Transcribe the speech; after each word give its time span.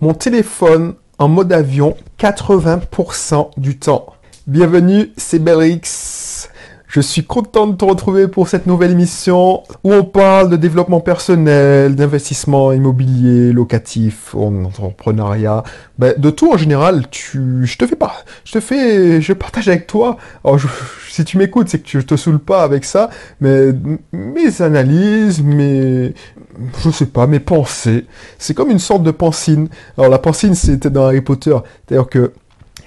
mon 0.00 0.14
téléphone 0.14 0.94
en 1.18 1.28
mode 1.28 1.52
avion 1.52 1.96
80% 2.20 3.50
du 3.56 3.78
temps. 3.78 4.14
Bienvenue, 4.46 5.10
c'est 5.16 5.40
Belrix. 5.40 6.48
Je 6.86 7.00
suis 7.00 7.24
content 7.24 7.66
de 7.66 7.76
te 7.76 7.84
retrouver 7.84 8.28
pour 8.28 8.48
cette 8.48 8.66
nouvelle 8.66 8.92
émission 8.92 9.62
où 9.84 9.92
on 9.92 10.04
parle 10.04 10.48
de 10.48 10.56
développement 10.56 11.00
personnel, 11.00 11.94
d'investissement 11.94 12.72
immobilier, 12.72 13.52
locatif, 13.52 14.34
en 14.34 14.64
entrepreneuriat, 14.64 15.64
ben, 15.98 16.14
de 16.16 16.30
tout 16.30 16.50
en 16.50 16.56
général. 16.56 17.06
Tu, 17.10 17.66
je 17.66 17.76
te 17.76 17.86
fais 17.86 17.96
pas, 17.96 18.24
je 18.44 18.52
te 18.52 18.60
fais, 18.60 19.20
je 19.20 19.32
partage 19.34 19.68
avec 19.68 19.86
toi. 19.86 20.16
Alors, 20.44 20.58
si 21.10 21.24
tu 21.24 21.36
m'écoutes, 21.36 21.68
c'est 21.68 21.80
que 21.80 22.00
je 22.00 22.06
te 22.06 22.16
saoule 22.16 22.38
pas 22.38 22.62
avec 22.62 22.86
ça, 22.86 23.10
mais 23.40 23.72
mes 24.12 24.62
analyses, 24.62 25.42
mes, 25.42 26.14
je 26.84 26.90
sais 26.90 27.06
pas, 27.06 27.26
mes 27.26 27.40
pensées, 27.40 28.06
c'est 28.38 28.54
comme 28.54 28.70
une 28.70 28.78
sorte 28.78 29.02
de 29.02 29.10
pensine. 29.10 29.68
Alors 29.96 30.10
la 30.10 30.18
pensine, 30.18 30.54
c'était 30.54 30.90
dans 30.90 31.04
Harry 31.06 31.20
Potter, 31.20 31.56
c'est-à-dire 31.86 32.08
que 32.08 32.32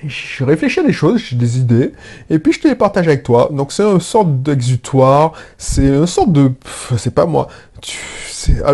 je 0.06 0.44
réfléchis 0.44 0.80
à 0.80 0.84
des 0.84 0.94
choses, 0.94 1.22
j'ai 1.22 1.36
des 1.36 1.60
idées, 1.60 1.94
et 2.30 2.40
puis 2.40 2.54
je 2.54 2.62
te 2.62 2.68
les 2.68 2.76
partage 2.76 3.08
avec 3.08 3.24
toi. 3.24 3.50
Donc 3.52 3.72
c'est 3.72 3.84
une 3.84 4.00
sorte 4.00 4.42
d'exutoire, 4.42 5.34
c'est 5.58 5.88
une 5.88 6.08
sorte 6.08 6.32
de... 6.32 6.52
C'est 6.98 7.14
pas 7.14 7.26
moi. 7.26 7.48
Tu, 7.82 7.98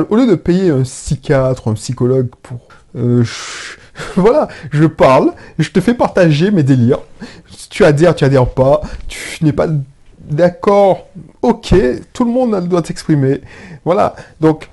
au 0.10 0.16
lieu 0.16 0.28
de 0.28 0.36
payer 0.36 0.70
un 0.70 0.84
psychiatre, 0.84 1.68
un 1.68 1.74
psychologue 1.74 2.30
pour... 2.42 2.60
Euh, 2.96 3.24
voilà, 4.16 4.48
je 4.72 4.86
parle, 4.86 5.34
je 5.60 5.70
te 5.70 5.82
fais 5.82 5.94
partager 5.94 6.52
mes 6.52 6.64
délires. 6.64 7.00
Tu 7.70 7.84
adhères, 7.84 8.16
tu 8.16 8.24
adhères 8.24 8.50
pas, 8.50 8.82
tu 9.08 9.44
n'es 9.44 9.54
pas 9.54 9.68
d'accord, 10.30 11.08
ok, 11.42 11.76
tout 12.14 12.26
le 12.26 12.32
monde 12.32 12.68
doit 12.68 12.84
s'exprimer. 12.84 13.42
Voilà, 13.86 14.16
donc 14.40 14.70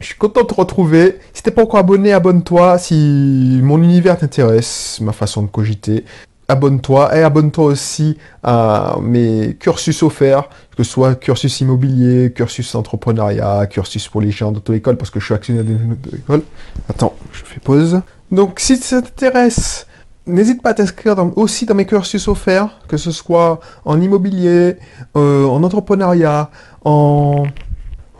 je 0.00 0.06
suis 0.06 0.14
content 0.16 0.42
de 0.42 0.46
te 0.46 0.54
retrouver. 0.54 1.18
Si 1.34 1.42
t'es 1.42 1.50
pas 1.50 1.62
encore 1.62 1.80
abonné, 1.80 2.12
abonne-toi. 2.12 2.78
Si 2.78 3.60
mon 3.62 3.82
univers 3.82 4.18
t'intéresse, 4.18 4.98
ma 5.02 5.12
façon 5.12 5.42
de 5.42 5.48
cogiter, 5.48 6.04
abonne-toi. 6.48 7.16
Et 7.16 7.22
abonne-toi 7.22 7.66
aussi 7.66 8.16
à 8.42 8.96
mes 9.02 9.56
cursus 9.60 10.02
offerts, 10.02 10.48
que 10.76 10.82
ce 10.82 10.90
soit 10.90 11.14
cursus 11.16 11.60
immobilier, 11.60 12.32
cursus 12.32 12.74
entrepreneuriat, 12.74 13.66
cursus 13.66 14.08
pour 14.08 14.22
les 14.22 14.30
gens 14.30 14.52
d'auto-école, 14.52 14.96
parce 14.96 15.10
que 15.10 15.20
je 15.20 15.26
suis 15.26 15.34
actionnaire 15.34 15.64
d'une 15.64 15.92
auto-école. 15.92 16.42
Attends, 16.88 17.14
je 17.32 17.44
fais 17.44 17.60
pause. 17.60 18.00
Donc 18.32 18.58
si 18.58 18.78
ça 18.78 19.02
t'intéresse, 19.02 19.86
n'hésite 20.26 20.62
pas 20.62 20.70
à 20.70 20.74
t'inscrire 20.74 21.16
aussi 21.36 21.66
dans 21.66 21.74
mes 21.74 21.84
cursus 21.84 22.26
offerts, 22.26 22.80
que 22.88 22.96
ce 22.96 23.10
soit 23.10 23.60
en 23.84 24.00
immobilier, 24.00 24.76
euh, 25.16 25.44
en 25.44 25.62
entrepreneuriat, 25.62 26.50
en 26.86 27.44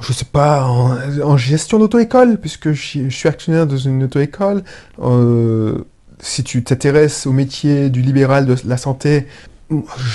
je 0.01 0.13
sais 0.13 0.25
pas, 0.25 0.67
en, 0.67 1.37
gestion 1.37 1.79
d'auto-école, 1.79 2.39
puisque 2.39 2.73
je, 2.73 3.09
suis 3.09 3.29
actionnaire 3.29 3.67
dans 3.67 3.77
une 3.77 4.05
auto-école. 4.05 4.63
Euh, 5.03 5.79
si 6.19 6.43
tu 6.43 6.63
t'intéresses 6.63 7.27
au 7.27 7.33
métier 7.33 7.91
du 7.91 8.03
libéral 8.03 8.47
de 8.47 8.57
la 8.65 8.77
santé, 8.77 9.27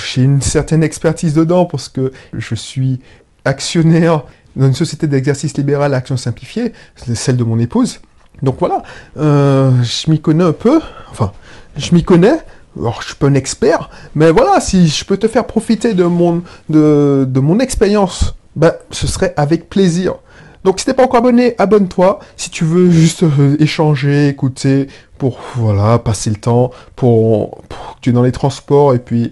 j'ai 0.06 0.24
une 0.24 0.42
certaine 0.42 0.84
expertise 0.84 1.34
dedans 1.34 1.66
parce 1.66 1.90
que 1.90 2.12
je 2.34 2.56
suis 2.56 3.00
actionnaire 3.46 4.24
dans 4.56 4.68
une 4.68 4.74
société 4.74 5.08
d'exercice 5.08 5.58
libéral 5.58 5.94
Action 5.94 6.18
Simplifiée, 6.18 6.74
celle 7.14 7.38
de 7.38 7.44
mon 7.44 7.60
épouse. 7.60 8.00
Donc 8.42 8.58
voilà, 8.60 8.84
euh, 9.18 9.72
je 9.82 10.12
m'y 10.12 10.20
connais 10.20 10.44
un 10.44 10.52
peu, 10.52 10.82
enfin, 11.10 11.32
je 11.78 11.94
m'y 11.94 12.04
connais, 12.04 12.38
alors 12.78 13.02
je 13.02 13.08
suis 13.08 13.16
pas 13.16 13.28
un 13.28 13.34
expert, 13.34 13.90
mais 14.14 14.30
voilà, 14.32 14.60
si 14.60 14.90
je 14.90 15.06
peux 15.06 15.18
te 15.18 15.28
faire 15.28 15.48
profiter 15.48 15.94
de 15.94 16.04
mon, 16.04 16.44
de, 16.70 17.26
de 17.28 17.40
mon 17.40 17.60
expérience 17.60 18.36
bah, 18.56 18.78
ce 18.92 19.08
serait 19.08 19.34
avec 19.38 19.70
plaisir. 19.70 20.16
Donc 20.64 20.80
si 20.80 20.86
t'es 20.86 20.96
pas 20.96 21.04
encore 21.04 21.20
abonné, 21.20 21.54
abonne-toi. 21.60 22.20
Si 22.38 22.50
tu 22.50 22.64
veux 22.66 22.90
juste 22.90 23.24
euh, 23.24 23.56
échanger, 23.60 24.30
écouter, 24.30 24.88
pour 25.20 25.40
voilà, 25.56 26.00
passer 26.00 26.32
le 26.32 26.38
temps, 26.38 26.72
pour, 26.96 27.62
pour 27.70 27.98
tu 28.02 28.10
es 28.10 28.14
dans 28.14 28.24
les 28.24 28.32
transports 28.32 28.96
et 28.96 29.00
puis 29.00 29.32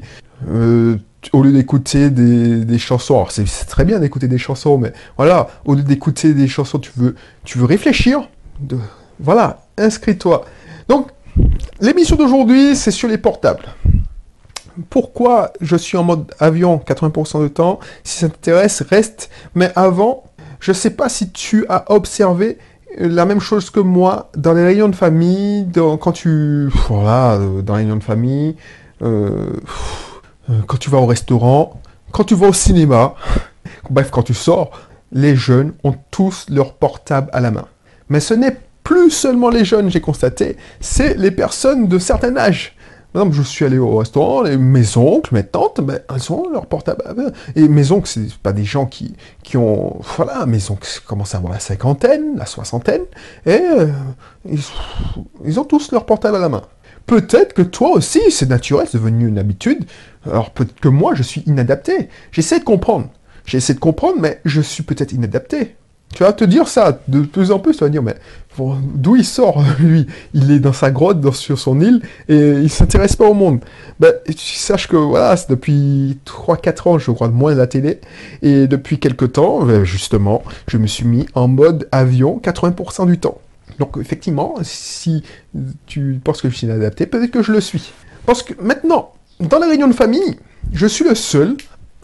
euh, 0.49 0.97
au 1.31 1.41
lieu 1.41 1.51
d'écouter 1.51 2.09
des, 2.09 2.77
chansons, 2.77 3.15
alors 3.15 3.31
c'est 3.31 3.45
très 3.65 3.85
bien 3.85 3.99
d'écouter 3.99 4.27
des 4.27 4.37
chansons, 4.37 4.77
mais 4.77 4.91
voilà, 5.17 5.47
au 5.65 5.73
lieu 5.73 5.81
d'écouter 5.81 6.33
des 6.33 6.47
chansons, 6.47 6.79
tu 6.79 6.91
veux, 6.97 7.15
tu 7.45 7.57
veux 7.57 7.65
réfléchir. 7.65 8.29
De, 8.59 8.77
voilà, 9.19 9.63
inscris-toi. 9.77 10.45
Donc 10.87 11.07
l'émission 11.79 12.15
d'aujourd'hui, 12.15 12.75
c'est 12.75 12.91
sur 12.91 13.07
les 13.07 13.17
portables 13.17 13.65
pourquoi 14.89 15.51
je 15.61 15.75
suis 15.75 15.97
en 15.97 16.03
mode 16.03 16.33
avion 16.39 16.81
80% 16.85 17.43
du 17.43 17.51
temps. 17.51 17.79
Si 18.03 18.19
ça 18.19 18.29
t'intéresse, 18.29 18.81
reste. 18.81 19.29
Mais 19.55 19.71
avant, 19.75 20.23
je 20.59 20.71
ne 20.71 20.75
sais 20.75 20.91
pas 20.91 21.09
si 21.09 21.31
tu 21.31 21.65
as 21.69 21.91
observé 21.91 22.57
la 22.97 23.25
même 23.25 23.39
chose 23.39 23.69
que 23.69 23.79
moi 23.79 24.29
dans 24.35 24.53
les 24.53 24.63
réunions 24.63 24.89
de 24.89 24.95
famille, 24.95 25.67
quand 25.99 26.11
tu... 26.11 26.69
Voilà, 26.87 27.33
euh, 27.33 27.61
dans 27.61 27.75
les 27.75 27.81
réunions 27.81 27.97
de 27.97 28.03
famille, 28.03 28.55
euh, 29.01 29.47
euh, 30.49 30.59
quand 30.67 30.77
tu 30.77 30.89
vas 30.89 30.99
au 30.99 31.05
restaurant, 31.05 31.81
quand 32.11 32.23
tu 32.23 32.35
vas 32.35 32.47
au 32.47 32.53
cinéma, 32.53 33.15
bref, 33.89 34.09
quand 34.11 34.23
tu 34.23 34.33
sors, 34.33 34.71
les 35.11 35.35
jeunes 35.35 35.73
ont 35.83 35.95
tous 36.11 36.45
leur 36.49 36.73
portable 36.73 37.29
à 37.33 37.39
la 37.39 37.51
main. 37.51 37.65
Mais 38.09 38.19
ce 38.19 38.33
n'est 38.33 38.57
plus 38.83 39.11
seulement 39.11 39.49
les 39.49 39.65
jeunes, 39.65 39.89
j'ai 39.89 40.01
constaté, 40.01 40.57
c'est 40.79 41.17
les 41.17 41.31
personnes 41.31 41.87
de 41.87 41.99
certain 41.99 42.35
âge. 42.37 42.75
Exemple, 43.13 43.35
je 43.35 43.41
suis 43.43 43.63
allé 43.63 43.77
au 43.77 43.97
restaurant, 43.97 44.43
mes 44.43 44.97
oncles, 44.97 45.35
mes 45.35 45.43
tantes, 45.43 45.81
ben, 45.81 45.99
elles 46.09 46.31
ont 46.31 46.49
leur 46.49 46.65
portable. 46.65 47.03
Et 47.55 47.67
mes 47.67 47.91
oncles, 47.91 48.07
c'est 48.07 48.33
pas 48.37 48.53
des 48.53 48.63
gens 48.63 48.87
qui, 48.87 49.15
qui 49.43 49.55
ont... 49.55 49.99
Voilà, 50.17 50.47
mes 50.47 50.71
oncles 50.71 50.87
commencent 51.05 51.35
à 51.35 51.37
avoir 51.37 51.53
la 51.53 51.59
cinquantaine, 51.59 52.35
la 52.37 52.47
soixantaine, 52.47 53.03
et 53.45 53.51
euh, 53.51 53.87
ils, 55.45 55.59
ont 55.59 55.63
tous 55.63 55.91
leur 55.91 56.07
portable 56.07 56.37
à 56.37 56.39
la 56.39 56.49
main. 56.49 56.63
Peut-être 57.05 57.53
que 57.53 57.61
toi 57.61 57.91
aussi, 57.91 58.19
c'est 58.31 58.49
naturel, 58.49 58.87
c'est 58.89 58.97
devenu 58.97 59.27
une 59.27 59.37
habitude. 59.37 59.85
Alors 60.25 60.49
peut-être 60.49 60.79
que 60.79 60.87
moi, 60.87 61.13
je 61.13 61.21
suis 61.21 61.41
inadapté. 61.41 62.09
J'essaie 62.31 62.59
de 62.59 62.63
comprendre. 62.63 63.09
J'essaie 63.45 63.75
de 63.75 63.79
comprendre, 63.79 64.17
mais 64.19 64.39
je 64.45 64.61
suis 64.61 64.83
peut-être 64.83 65.11
inadapté. 65.11 65.75
Tu 66.13 66.23
vas 66.23 66.33
te 66.33 66.43
dire 66.43 66.67
ça 66.67 66.99
de 67.07 67.21
plus 67.21 67.51
en 67.51 67.59
plus, 67.59 67.73
tu 67.73 67.83
vas 67.83 67.89
dire, 67.89 68.03
mais 68.03 68.15
d'où 68.57 69.15
il 69.15 69.25
sort, 69.25 69.63
lui? 69.79 70.07
Il 70.33 70.51
est 70.51 70.59
dans 70.59 70.73
sa 70.73 70.91
grotte, 70.91 71.33
sur 71.33 71.59
son 71.59 71.79
île, 71.81 72.01
et 72.29 72.35
il 72.35 72.69
s'intéresse 72.69 73.15
pas 73.15 73.25
au 73.25 73.33
monde. 73.33 73.59
Ben, 73.99 74.13
tu 74.27 74.55
saches 74.55 74.87
que, 74.87 74.95
voilà, 74.95 75.35
depuis 75.49 76.17
3-4 76.25 76.89
ans, 76.89 76.97
je 76.97 77.11
crois, 77.11 77.27
de 77.27 77.33
moins 77.33 77.55
la 77.55 77.67
télé, 77.67 77.99
et 78.41 78.67
depuis 78.67 78.99
quelques 78.99 79.33
temps, 79.33 79.63
ben, 79.63 79.83
justement, 79.83 80.43
je 80.67 80.77
me 80.77 80.87
suis 80.87 81.05
mis 81.05 81.25
en 81.35 81.47
mode 81.47 81.87
avion 81.91 82.39
80% 82.43 83.07
du 83.07 83.19
temps. 83.19 83.39
Donc, 83.79 83.97
effectivement, 83.99 84.55
si 84.61 85.23
tu 85.85 86.19
penses 86.23 86.41
que 86.41 86.49
je 86.49 86.55
suis 86.55 86.67
inadapté, 86.67 87.05
peut-être 87.05 87.31
que 87.31 87.41
je 87.41 87.51
le 87.51 87.61
suis. 87.61 87.91
Parce 88.25 88.43
que 88.43 88.53
maintenant, 88.61 89.13
dans 89.39 89.59
la 89.59 89.67
réunion 89.67 89.87
de 89.87 89.93
famille, 89.93 90.37
je 90.71 90.87
suis 90.87 91.05
le 91.05 91.15
seul, 91.15 91.57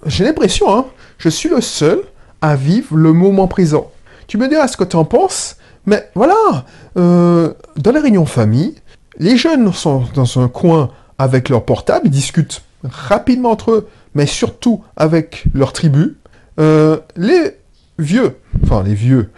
j'ai 0.05 0.23
l'impression, 0.23 0.73
hein, 0.73 0.85
je 1.17 1.29
suis 1.29 1.49
le 1.49 1.61
seul 1.61 2.01
à 2.41 2.55
vivre 2.55 2.95
le 2.95 3.13
moment 3.13 3.47
présent. 3.47 3.91
Tu 4.27 4.37
me 4.37 4.47
diras 4.47 4.67
ce 4.67 4.77
que 4.77 4.83
tu 4.83 4.95
en 4.95 5.05
penses, 5.05 5.57
mais 5.89 6.09
voilà, 6.15 6.65
euh, 6.97 7.53
dans 7.75 7.91
les 7.91 7.99
réunions 7.99 8.25
famille, 8.25 8.75
les 9.17 9.37
jeunes 9.37 9.73
sont 9.73 10.05
dans 10.13 10.39
un 10.39 10.47
coin 10.47 10.91
avec 11.17 11.49
leur 11.49 11.65
portable, 11.65 12.07
ils 12.07 12.11
discutent 12.11 12.61
rapidement 12.83 13.51
entre 13.51 13.71
eux, 13.71 13.89
mais 14.15 14.25
surtout 14.25 14.83
avec 14.95 15.43
leur 15.53 15.73
tribu. 15.73 16.17
Euh, 16.59 16.99
les 17.15 17.57
vieux, 17.97 18.37
enfin 18.63 18.83
les 18.83 18.93
vieux, 18.93 19.31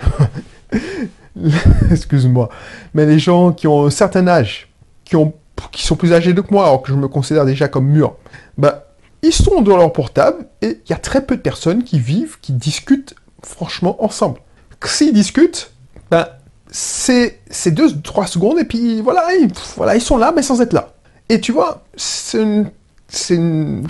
excuse-moi, 1.91 2.49
mais 2.93 3.05
les 3.05 3.19
gens 3.19 3.51
qui 3.51 3.67
ont 3.67 3.85
un 3.85 3.89
certain 3.89 4.27
âge, 4.27 4.69
qui, 5.05 5.15
ont, 5.15 5.33
qui 5.71 5.83
sont 5.83 5.95
plus 5.95 6.13
âgés 6.13 6.35
que 6.35 6.41
moi, 6.51 6.65
alors 6.65 6.81
que 6.81 6.89
je 6.89 6.95
me 6.95 7.07
considère 7.07 7.45
déjà 7.45 7.67
comme 7.67 7.87
mûr, 7.87 8.15
bah, 8.57 8.87
ils 9.23 9.33
sont 9.33 9.61
dans 9.61 9.77
leur 9.77 9.93
portable 9.93 10.45
et 10.61 10.81
il 10.85 10.89
y 10.89 10.93
a 10.93 10.97
très 10.97 11.25
peu 11.25 11.35
de 11.35 11.41
personnes 11.41 11.83
qui 11.83 11.99
vivent, 11.99 12.39
qui 12.41 12.53
discutent 12.53 13.15
franchement 13.43 14.03
ensemble 14.03 14.39
s'ils 14.87 15.13
discutent, 15.13 15.71
ben, 16.09 16.27
c'est 16.71 17.71
deux, 17.71 18.01
trois 18.01 18.27
secondes, 18.27 18.57
et 18.59 18.63
puis 18.63 19.01
voilà 19.01 19.33
ils, 19.35 19.51
voilà, 19.75 19.95
ils 19.95 20.01
sont 20.01 20.17
là, 20.17 20.31
mais 20.35 20.41
sans 20.41 20.61
être 20.61 20.73
là. 20.73 20.93
Et 21.29 21.39
tu 21.39 21.51
vois, 21.51 21.83
c'est 21.95 22.41
une, 22.41 23.85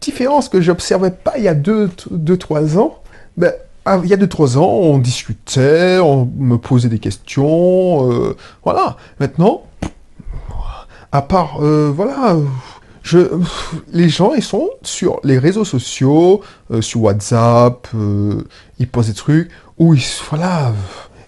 différence 0.00 0.48
que 0.48 0.60
j'observais 0.60 1.10
pas 1.10 1.38
il 1.38 1.44
y 1.44 1.48
a 1.48 1.54
deux, 1.54 1.90
deux 2.10 2.36
trois 2.36 2.78
ans. 2.78 2.98
Ben, 3.36 3.52
ah, 3.90 4.00
il 4.04 4.10
y 4.10 4.12
a 4.12 4.18
deux, 4.18 4.28
trois 4.28 4.58
ans, 4.58 4.68
on 4.68 4.98
discutait, 4.98 5.98
on 5.98 6.30
me 6.36 6.58
posait 6.58 6.90
des 6.90 6.98
questions, 6.98 8.12
euh, 8.12 8.36
voilà. 8.62 8.98
Maintenant, 9.18 9.62
à 11.10 11.22
part, 11.22 11.62
euh, 11.62 11.90
voilà, 11.94 12.36
je, 13.02 13.18
les 13.90 14.10
gens, 14.10 14.34
ils 14.34 14.42
sont 14.42 14.68
sur 14.82 15.20
les 15.24 15.38
réseaux 15.38 15.64
sociaux, 15.64 16.42
euh, 16.70 16.82
sur 16.82 17.00
WhatsApp, 17.00 17.88
ils 18.78 18.88
posent 18.88 19.06
des 19.06 19.14
trucs, 19.14 19.50
oui, 19.78 20.06
voilà. 20.28 20.74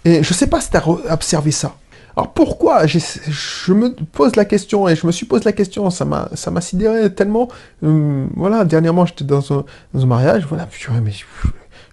Et 0.05 0.23
je 0.23 0.35
sais 0.35 0.47
pas 0.47 0.61
si 0.61 0.71
tu 0.71 0.77
as 0.77 0.89
observé 0.89 1.51
ça. 1.51 1.75
Alors 2.17 2.33
pourquoi 2.33 2.87
Je 2.87 3.73
me 3.73 3.95
pose 3.95 4.37
la 4.37 4.45
question, 4.45 4.89
et 4.89 4.97
je 4.97 5.07
me 5.07 5.13
suis 5.13 5.27
posé 5.27 5.45
la 5.45 5.53
question, 5.53 5.91
ça 5.91 6.05
m'a 6.05 6.61
sidéré 6.61 7.13
tellement. 7.15 7.49
Euh, 7.85 8.27
voilà, 8.35 8.65
dernièrement 8.65 9.07
j'étais 9.07 9.25
dans 9.25 9.41
un, 9.53 9.65
dans 9.95 10.03
un 10.03 10.07
mariage, 10.07 10.45
voilà, 10.49 10.69
mais 11.03 11.13
je, 11.13 11.25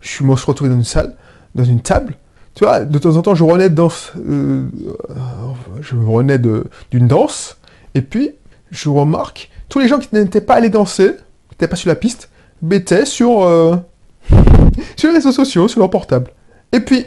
je 0.02 0.24
me 0.24 0.36
suis 0.36 0.46
retrouvé 0.46 0.70
dans 0.70 0.76
une 0.76 0.84
salle, 0.84 1.16
dans 1.56 1.64
une 1.64 1.82
table. 1.82 2.16
tu 2.56 2.64
vois, 2.64 2.84
de 2.84 2.98
temps 2.98 3.16
en 3.16 3.22
temps, 3.22 3.36
je 3.36 3.44
renais 3.44 3.70
de 3.70 3.76
danse, 3.76 4.14
euh, 4.18 4.68
je 5.82 5.96
renais 5.96 6.40
d'une 6.40 7.08
danse, 7.08 7.58
et 7.94 8.02
puis 8.02 8.32
je 8.72 8.90
remarque 8.90 9.50
tous 9.70 9.80
les 9.80 9.88
gens 9.88 10.00
qui 10.00 10.10
n'étaient 10.14 10.42
pas 10.42 10.56
allés 10.56 10.70
danser, 10.70 11.12
qui 11.12 11.54
n'étaient 11.54 11.68
pas 11.68 11.76
sur 11.76 11.90
la 11.90 11.96
piste, 11.96 12.30
bêtaient 12.62 13.06
sur 13.06 13.44
euh, 13.44 13.76
sur 14.96 15.10
les 15.10 15.16
réseaux 15.16 15.32
sociaux, 15.32 15.68
sur 15.68 15.80
leur 15.80 15.90
portable. 15.90 16.32
Et 16.72 16.80
puis 16.80 17.06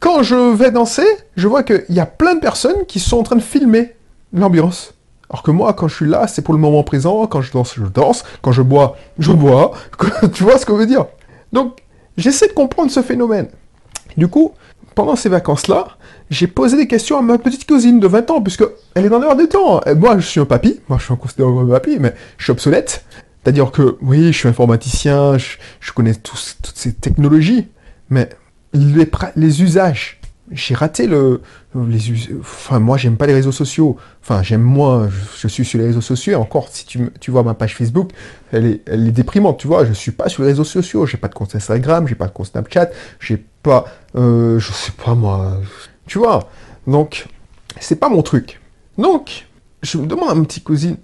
quand 0.00 0.22
je 0.22 0.54
vais 0.54 0.70
danser, 0.70 1.06
je 1.36 1.48
vois 1.48 1.62
qu'il 1.62 1.84
y 1.88 2.00
a 2.00 2.06
plein 2.06 2.34
de 2.34 2.40
personnes 2.40 2.86
qui 2.86 3.00
sont 3.00 3.18
en 3.18 3.22
train 3.22 3.36
de 3.36 3.42
filmer 3.42 3.94
l'ambiance. 4.32 4.94
Alors 5.30 5.42
que 5.42 5.50
moi, 5.50 5.72
quand 5.72 5.88
je 5.88 5.94
suis 5.94 6.06
là, 6.06 6.26
c'est 6.26 6.42
pour 6.42 6.54
le 6.54 6.60
moment 6.60 6.82
présent. 6.82 7.26
Quand 7.26 7.40
je 7.40 7.52
danse, 7.52 7.74
je 7.76 7.84
danse. 7.84 8.24
Quand 8.42 8.52
je 8.52 8.62
bois, 8.62 8.96
je 9.18 9.32
bois. 9.32 9.72
tu 10.34 10.44
vois 10.44 10.58
ce 10.58 10.66
que 10.66 10.72
je 10.72 10.78
veux 10.78 10.86
dire 10.86 11.06
Donc, 11.52 11.78
j'essaie 12.16 12.48
de 12.48 12.52
comprendre 12.52 12.90
ce 12.90 13.02
phénomène. 13.02 13.48
Du 14.16 14.28
coup, 14.28 14.52
pendant 14.94 15.16
ces 15.16 15.28
vacances-là, 15.28 15.88
j'ai 16.30 16.46
posé 16.46 16.76
des 16.76 16.86
questions 16.86 17.18
à 17.18 17.22
ma 17.22 17.38
petite 17.38 17.66
cousine 17.66 18.00
de 18.00 18.06
20 18.06 18.30
ans, 18.30 18.40
puisque 18.40 18.64
elle 18.94 19.06
est 19.06 19.08
dans 19.08 19.18
l'heure 19.18 19.36
du 19.36 19.48
temps. 19.48 19.80
Moi, 19.96 20.18
je 20.18 20.26
suis 20.26 20.40
un 20.40 20.44
papy. 20.44 20.80
Moi, 20.88 20.98
je 20.98 21.04
suis 21.06 21.16
considéré 21.16 21.48
comme 21.48 21.70
un 21.70 21.72
papy, 21.72 21.96
mais 21.98 22.14
je 22.38 22.44
suis 22.44 22.52
obsolète. 22.52 23.04
C'est-à-dire 23.42 23.70
que, 23.72 23.98
oui, 24.00 24.32
je 24.32 24.38
suis 24.38 24.48
informaticien, 24.48 25.36
je, 25.36 25.92
connais 25.92 26.14
toutes 26.14 26.56
ces 26.74 26.92
technologies, 26.94 27.68
mais 28.08 28.30
les, 28.74 29.62
usages, 29.62 30.20
j'ai 30.50 30.74
raté 30.74 31.06
le, 31.06 31.40
les 31.74 32.00
enfin 32.40 32.78
moi 32.78 32.96
j'aime 32.96 33.16
pas 33.16 33.26
les 33.26 33.32
réseaux 33.34 33.52
sociaux. 33.52 33.96
Enfin 34.22 34.42
j'aime 34.42 34.62
moi 34.62 35.08
je, 35.38 35.48
suis 35.48 35.64
sur 35.64 35.78
les 35.78 35.86
réseaux 35.86 36.00
sociaux. 36.00 36.38
Encore 36.38 36.68
si 36.68 36.84
tu, 36.84 37.30
vois 37.30 37.42
ma 37.42 37.54
page 37.54 37.76
Facebook 37.76 38.10
elle 38.52 38.66
est, 38.66 38.80
elle 38.86 39.12
déprimante 39.12 39.58
tu 39.58 39.66
vois. 39.66 39.84
Je 39.84 39.92
suis 39.92 40.12
pas 40.12 40.28
sur 40.28 40.42
les 40.42 40.50
réseaux 40.50 40.64
sociaux. 40.64 41.06
J'ai 41.06 41.16
pas 41.16 41.28
de 41.28 41.34
compte 41.34 41.54
Instagram 41.54 42.06
j'ai 42.08 42.14
pas 42.14 42.26
de 42.26 42.32
compte 42.32 42.46
Snapchat 42.46 42.90
j'ai 43.20 43.42
pas 43.62 43.86
euh, 44.16 44.58
je 44.58 44.72
sais 44.72 44.92
pas 44.92 45.14
moi. 45.14 45.60
Tu 46.06 46.18
vois. 46.18 46.50
Donc 46.86 47.26
c'est 47.80 47.96
pas 47.96 48.08
mon 48.08 48.22
truc. 48.22 48.60
Donc 48.98 49.46
je 49.82 49.98
me 49.98 50.06
demande 50.06 50.30
à 50.30 50.34
ma 50.34 50.44
petite 50.44 50.64
cousine 50.64 50.96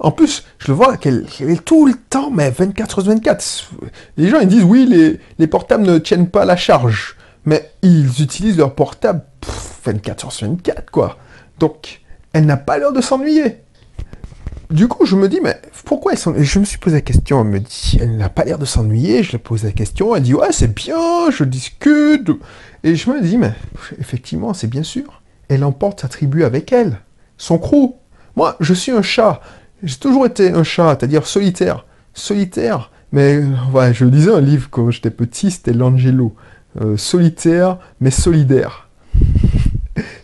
en 0.00 0.10
plus, 0.10 0.44
je 0.58 0.68
le 0.68 0.74
vois 0.74 0.96
qu'elle 0.96 1.26
est 1.40 1.64
tout 1.64 1.86
le 1.86 1.94
temps, 1.94 2.30
mais 2.30 2.50
24 2.50 2.90
sur 2.90 3.02
24. 3.02 3.70
Les 4.16 4.28
gens, 4.28 4.40
ils 4.40 4.48
disent, 4.48 4.64
oui, 4.64 4.86
les, 4.88 5.18
les 5.38 5.46
portables 5.46 5.84
ne 5.84 5.98
tiennent 5.98 6.28
pas 6.28 6.44
la 6.44 6.56
charge 6.56 7.16
mais 7.48 7.70
ils 7.80 8.22
utilisent 8.22 8.58
leur 8.58 8.74
portable 8.74 9.22
24 9.84 10.30
sur 10.30 10.48
24, 10.48 10.90
quoi. 10.90 11.16
Donc, 11.58 12.02
elle 12.34 12.44
n'a 12.44 12.58
pas 12.58 12.78
l'air 12.78 12.92
de 12.92 13.00
s'ennuyer. 13.00 13.62
Du 14.70 14.86
coup, 14.86 15.06
je 15.06 15.16
me 15.16 15.30
dis, 15.30 15.40
mais 15.42 15.58
pourquoi 15.86 16.12
elle 16.12 16.18
s'ennuie? 16.18 16.44
Je 16.44 16.58
me 16.58 16.66
suis 16.66 16.76
posé 16.76 16.96
la 16.96 17.00
question, 17.00 17.40
elle 17.40 17.46
me 17.48 17.60
dit, 17.60 17.98
elle 18.02 18.18
n'a 18.18 18.28
pas 18.28 18.44
l'air 18.44 18.58
de 18.58 18.66
s'ennuyer, 18.66 19.22
je 19.22 19.30
lui 19.30 19.38
pose 19.38 19.64
la 19.64 19.72
question, 19.72 20.14
elle 20.14 20.24
dit, 20.24 20.34
ouais, 20.34 20.52
c'est 20.52 20.74
bien, 20.74 21.30
je 21.30 21.42
discute. 21.44 22.30
Et 22.84 22.96
je 22.96 23.10
me 23.10 23.22
dis, 23.22 23.38
mais 23.38 23.54
effectivement, 23.98 24.52
c'est 24.52 24.66
bien 24.66 24.82
sûr. 24.82 25.22
Elle 25.48 25.64
emporte 25.64 26.02
sa 26.02 26.08
tribu 26.08 26.44
avec 26.44 26.70
elle, 26.70 27.00
son 27.38 27.56
crew. 27.56 27.94
Moi, 28.36 28.56
je 28.60 28.74
suis 28.74 28.92
un 28.92 29.00
chat. 29.02 29.40
J'ai 29.82 29.96
toujours 29.96 30.26
été 30.26 30.50
un 30.50 30.64
chat, 30.64 30.96
c'est-à-dire 30.98 31.26
solitaire. 31.26 31.86
Solitaire, 32.14 32.90
mais 33.12 33.40
ouais, 33.72 33.94
je 33.94 34.04
lisais 34.04 34.32
un 34.32 34.40
livre 34.40 34.68
quand 34.70 34.90
j'étais 34.90 35.10
petit, 35.10 35.50
c'était 35.50 35.72
L'Angelo. 35.72 36.34
Euh, 36.80 36.96
solitaire 36.96 37.78
mais 38.00 38.10
solidaire. 38.10 38.88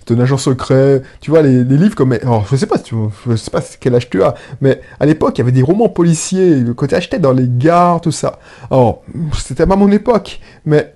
C'est 0.07 0.15
un 0.15 0.21
agent 0.21 0.37
secret. 0.37 1.03
Tu 1.21 1.31
vois, 1.31 1.43
les, 1.43 1.65
livres 1.65 1.95
comme. 1.95 2.13
Alors, 2.13 2.47
je 2.49 2.57
sais 2.57 2.67
pas, 2.67 2.79
tu, 2.79 2.95
je 3.29 3.37
sais 3.37 3.51
pas 3.51 3.63
quel 3.81 3.95
âge 3.95 4.11
tu 4.11 4.23
as, 4.23 4.35
mais 4.61 4.81
à 5.01 5.07
l'époque, 5.07 5.37
il 5.37 5.41
y 5.41 5.43
avait 5.43 5.53
des 5.53 5.63
romans 5.63 5.89
policiers 5.89 6.63
que 6.77 6.87
tu 6.87 6.95
achetais 6.95 7.19
dans 7.19 7.33
les 7.33 7.47
gares, 7.49 8.01
tout 8.01 8.13
ça. 8.13 8.39
Alors, 8.71 9.03
c'était 9.33 9.67
pas 9.67 9.77
mon 9.77 9.91
époque, 9.91 10.41
mais 10.67 10.95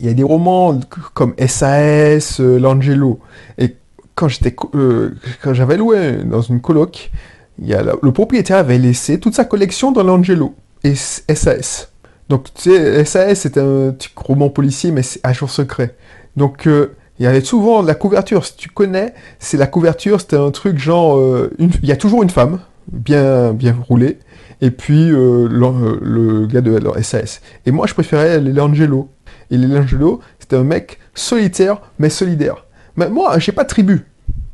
il 0.00 0.06
y 0.06 0.08
a 0.08 0.12
des 0.12 0.24
romans 0.24 0.78
comme 1.14 1.34
SAS, 1.46 2.40
euh, 2.40 2.58
L'Angelo. 2.58 3.20
Et 3.56 3.76
quand 4.14 4.28
j'étais, 4.28 4.54
euh, 4.74 5.14
quand 5.42 5.54
j'avais 5.54 5.76
loué 5.76 6.18
dans 6.24 6.42
une 6.42 6.60
coloc, 6.60 7.10
le 7.58 8.10
propriétaire 8.10 8.58
avait 8.58 8.78
laissé 8.78 9.18
toute 9.18 9.34
sa 9.34 9.44
collection 9.44 9.92
dans 9.92 10.02
l'Angelo 10.02 10.54
et 10.84 10.94
SAS. 10.94 11.88
Donc, 12.28 12.52
tu 12.54 12.70
sais, 12.70 13.04
SAS, 13.04 13.40
c'est 13.40 13.58
un 13.58 13.92
petit 13.92 14.10
roman 14.14 14.50
policier, 14.50 14.90
mais 14.90 15.02
c'est 15.02 15.20
agent 15.22 15.46
secret. 15.46 15.96
Donc, 16.36 16.66
euh, 16.66 16.94
il 17.18 17.24
y 17.24 17.26
avait 17.26 17.40
souvent 17.40 17.82
la 17.82 17.94
couverture, 17.94 18.44
si 18.44 18.56
tu 18.56 18.68
connais, 18.68 19.14
c'est 19.38 19.56
la 19.56 19.66
couverture, 19.66 20.20
c'était 20.20 20.36
un 20.36 20.50
truc 20.50 20.78
genre, 20.78 21.18
euh, 21.18 21.50
il 21.58 21.88
y 21.88 21.92
a 21.92 21.96
toujours 21.96 22.22
une 22.22 22.30
femme, 22.30 22.60
bien, 22.92 23.52
bien 23.52 23.76
roulée, 23.88 24.18
et 24.60 24.70
puis 24.70 25.10
euh, 25.10 25.48
le, 25.50 26.46
gars 26.46 26.60
de 26.60 26.80
SAS. 27.02 27.40
Et 27.66 27.72
moi, 27.72 27.86
je 27.86 27.94
préférais 27.94 28.40
l'Angelo. 28.40 29.08
Et 29.50 29.56
l'Angelo, 29.56 30.20
c'était 30.38 30.56
un 30.56 30.64
mec 30.64 30.98
solitaire, 31.14 31.80
mais 31.98 32.10
solidaire. 32.10 32.66
Mais 32.96 33.08
moi, 33.08 33.38
j'ai 33.38 33.52
pas 33.52 33.64
de 33.64 33.68
tribu. 33.68 34.06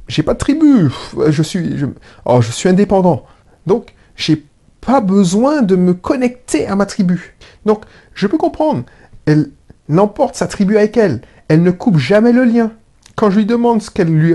J'ai 0.09 0.23
pas 0.23 0.35
de 0.35 0.39
tribu. 0.39 0.91
Je 1.29 1.43
suis, 1.43 1.79
je, 1.79 1.87
oh, 2.25 2.41
je 2.41 2.51
suis 2.51 2.69
indépendant. 2.69 3.25
Donc, 3.67 3.95
j'ai 4.17 4.45
pas 4.81 5.01
besoin 5.01 5.63
de 5.63 5.77
me 5.77 5.95
connecter 5.95 6.67
à 6.67 6.77
ma 6.77 6.87
tribu. 6.87 7.37
Donc, 7.65 7.85
je 8.15 8.27
peux 8.27 8.37
comprendre. 8.37 8.85
Elle 9.27 9.51
n'emporte 9.89 10.35
sa 10.35 10.47
tribu 10.47 10.77
avec 10.77 10.97
elle. 10.97 11.23
Elle 11.49 11.63
ne 11.63 11.71
coupe 11.71 11.99
jamais 11.99 12.33
le 12.33 12.45
lien. 12.45 12.73
Quand 13.17 13.31
je 13.31 13.39
lui 13.39 13.47
demande 13.47 13.81
ce 13.81 13.91
qu'elle 13.91 14.09
lui, 14.09 14.35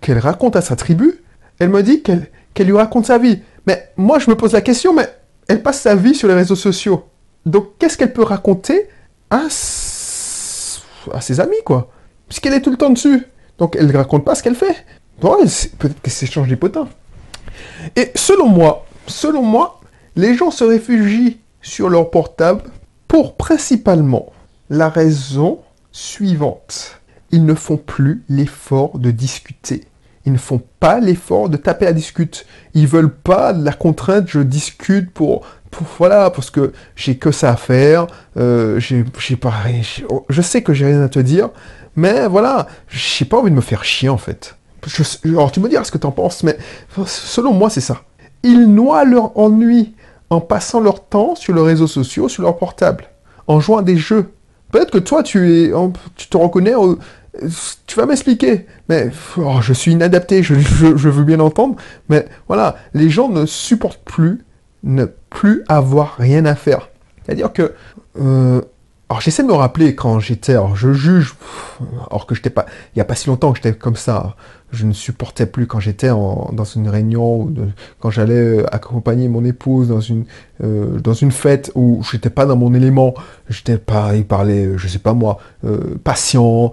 qu'elle 0.00 0.18
raconte 0.18 0.56
à 0.56 0.60
sa 0.60 0.76
tribu, 0.76 1.20
elle 1.58 1.70
me 1.70 1.82
dit 1.82 2.02
qu'elle, 2.02 2.28
qu'elle 2.54 2.66
lui 2.66 2.76
raconte 2.76 3.06
sa 3.06 3.18
vie. 3.18 3.40
Mais 3.66 3.92
moi, 3.96 4.18
je 4.18 4.28
me 4.30 4.36
pose 4.36 4.52
la 4.52 4.60
question, 4.60 4.92
mais 4.92 5.08
elle 5.48 5.62
passe 5.62 5.80
sa 5.80 5.94
vie 5.94 6.14
sur 6.14 6.28
les 6.28 6.34
réseaux 6.34 6.56
sociaux. 6.56 7.04
Donc, 7.46 7.78
qu'est-ce 7.78 7.96
qu'elle 7.96 8.12
peut 8.12 8.22
raconter 8.22 8.88
à, 9.30 9.44
à 11.12 11.20
ses 11.20 11.40
amis, 11.40 11.62
quoi? 11.64 11.90
Puisqu'elle 12.28 12.54
est 12.54 12.60
tout 12.60 12.70
le 12.70 12.76
temps 12.76 12.90
dessus. 12.90 13.24
Donc, 13.60 13.76
elle 13.78 13.86
ne 13.86 13.96
raconte 13.96 14.24
pas 14.24 14.34
ce 14.34 14.42
qu'elle 14.42 14.56
fait. 14.56 14.84
peut-être 15.20 16.00
qu'elle 16.00 16.12
s'échange 16.12 16.48
des 16.48 16.56
potins. 16.56 16.88
Et 17.94 18.10
selon 18.14 18.48
moi, 18.48 18.86
selon 19.06 19.42
moi, 19.42 19.80
les 20.16 20.34
gens 20.34 20.50
se 20.50 20.64
réfugient 20.64 21.38
sur 21.62 21.88
leur 21.88 22.10
portable 22.10 22.62
pour 23.06 23.36
principalement 23.36 24.32
la 24.70 24.88
raison 24.88 25.60
suivante. 25.92 27.00
Ils 27.32 27.44
ne 27.44 27.54
font 27.54 27.76
plus 27.76 28.22
l'effort 28.28 28.98
de 28.98 29.10
discuter. 29.10 29.84
Ils 30.26 30.32
ne 30.32 30.38
font 30.38 30.62
pas 30.80 31.00
l'effort 31.00 31.48
de 31.48 31.56
taper 31.56 31.86
à 31.86 31.92
discute. 31.92 32.46
Ils 32.74 32.86
veulent 32.86 33.14
pas 33.14 33.52
la 33.52 33.72
contrainte, 33.72 34.28
je 34.28 34.40
discute 34.40 35.10
pour, 35.10 35.46
voilà, 35.98 36.30
parce 36.30 36.50
que 36.50 36.72
j'ai 36.96 37.16
que 37.16 37.30
ça 37.30 37.50
à 37.50 37.56
faire, 37.56 38.06
euh, 38.36 38.80
pas, 39.40 39.54
je 40.28 40.42
sais 40.42 40.62
que 40.62 40.72
j'ai 40.72 40.86
rien 40.86 41.02
à 41.02 41.08
te 41.08 41.18
dire, 41.18 41.50
mais 42.00 42.26
voilà, 42.26 42.66
j'ai 42.88 43.26
pas 43.26 43.36
envie 43.36 43.50
de 43.50 43.56
me 43.56 43.60
faire 43.60 43.84
chier 43.84 44.08
en 44.08 44.16
fait. 44.16 44.56
alors 45.24 45.52
tu 45.52 45.60
me 45.60 45.68
diras 45.68 45.84
ce 45.84 45.92
que 45.92 45.98
tu 45.98 46.06
en 46.06 46.12
penses, 46.12 46.42
mais 46.42 46.56
selon 47.06 47.52
moi 47.52 47.68
c'est 47.68 47.82
ça. 47.82 48.00
Ils 48.42 48.66
noient 48.66 49.04
leur 49.04 49.36
ennui 49.38 49.94
en 50.30 50.40
passant 50.40 50.80
leur 50.80 51.04
temps 51.04 51.34
sur 51.34 51.54
les 51.54 51.60
réseaux 51.60 51.86
sociaux, 51.86 52.28
sur 52.28 52.42
leur 52.42 52.56
portable, 52.56 53.04
en 53.48 53.60
jouant 53.60 53.78
à 53.78 53.82
des 53.82 53.98
jeux. 53.98 54.32
Peut-être 54.72 54.90
que 54.90 54.98
toi, 54.98 55.22
tu, 55.22 55.52
es, 55.52 55.72
tu 56.16 56.28
te 56.28 56.36
reconnais, 56.36 56.72
tu 57.86 57.96
vas 57.96 58.06
m'expliquer, 58.06 58.66
mais 58.88 59.10
oh, 59.36 59.58
je 59.60 59.72
suis 59.74 59.92
inadapté, 59.92 60.42
je, 60.42 60.54
veux 60.54 61.24
bien 61.24 61.40
entendre, 61.40 61.76
mais 62.08 62.26
voilà, 62.46 62.76
les 62.94 63.10
gens 63.10 63.28
ne 63.28 63.44
supportent 63.44 64.04
plus 64.04 64.44
ne 64.84 65.04
plus 65.28 65.64
avoir 65.68 66.16
rien 66.16 66.46
à 66.46 66.54
faire. 66.54 66.88
C'est-à-dire 67.26 67.52
que, 67.52 67.74
euh, 68.18 68.62
alors 69.10 69.20
j'essaie 69.20 69.42
de 69.42 69.48
me 69.48 69.54
rappeler 69.54 69.96
quand 69.96 70.20
j'étais, 70.20 70.52
alors 70.52 70.76
je 70.76 70.92
juge, 70.92 71.34
alors 72.08 72.26
que 72.26 72.36
j'étais 72.36 72.48
pas, 72.48 72.66
il 72.94 72.98
n'y 72.98 73.02
a 73.02 73.04
pas 73.04 73.16
si 73.16 73.26
longtemps 73.26 73.50
que 73.50 73.56
j'étais 73.56 73.72
comme 73.72 73.96
ça, 73.96 74.36
je 74.70 74.86
ne 74.86 74.92
supportais 74.92 75.46
plus 75.46 75.66
quand 75.66 75.80
j'étais 75.80 76.10
dans 76.10 76.64
une 76.76 76.88
réunion, 76.88 77.40
ou 77.40 77.52
quand 77.98 78.10
j'allais 78.10 78.34
euh, 78.34 78.66
accompagner 78.72 79.26
mon 79.26 79.44
épouse 79.44 79.88
dans 79.88 80.00
une, 80.00 80.26
euh, 80.62 81.00
dans 81.00 81.12
une 81.12 81.32
fête 81.32 81.72
où 81.74 82.04
j'étais 82.08 82.30
pas 82.30 82.46
dans 82.46 82.54
mon 82.54 82.72
élément, 82.72 83.14
j'étais 83.48 83.78
pas, 83.78 84.14
il 84.14 84.24
parlait, 84.24 84.70
je 84.76 84.86
sais 84.86 85.00
pas 85.00 85.12
moi, 85.12 85.38
euh, 85.64 85.96
patient, 86.04 86.70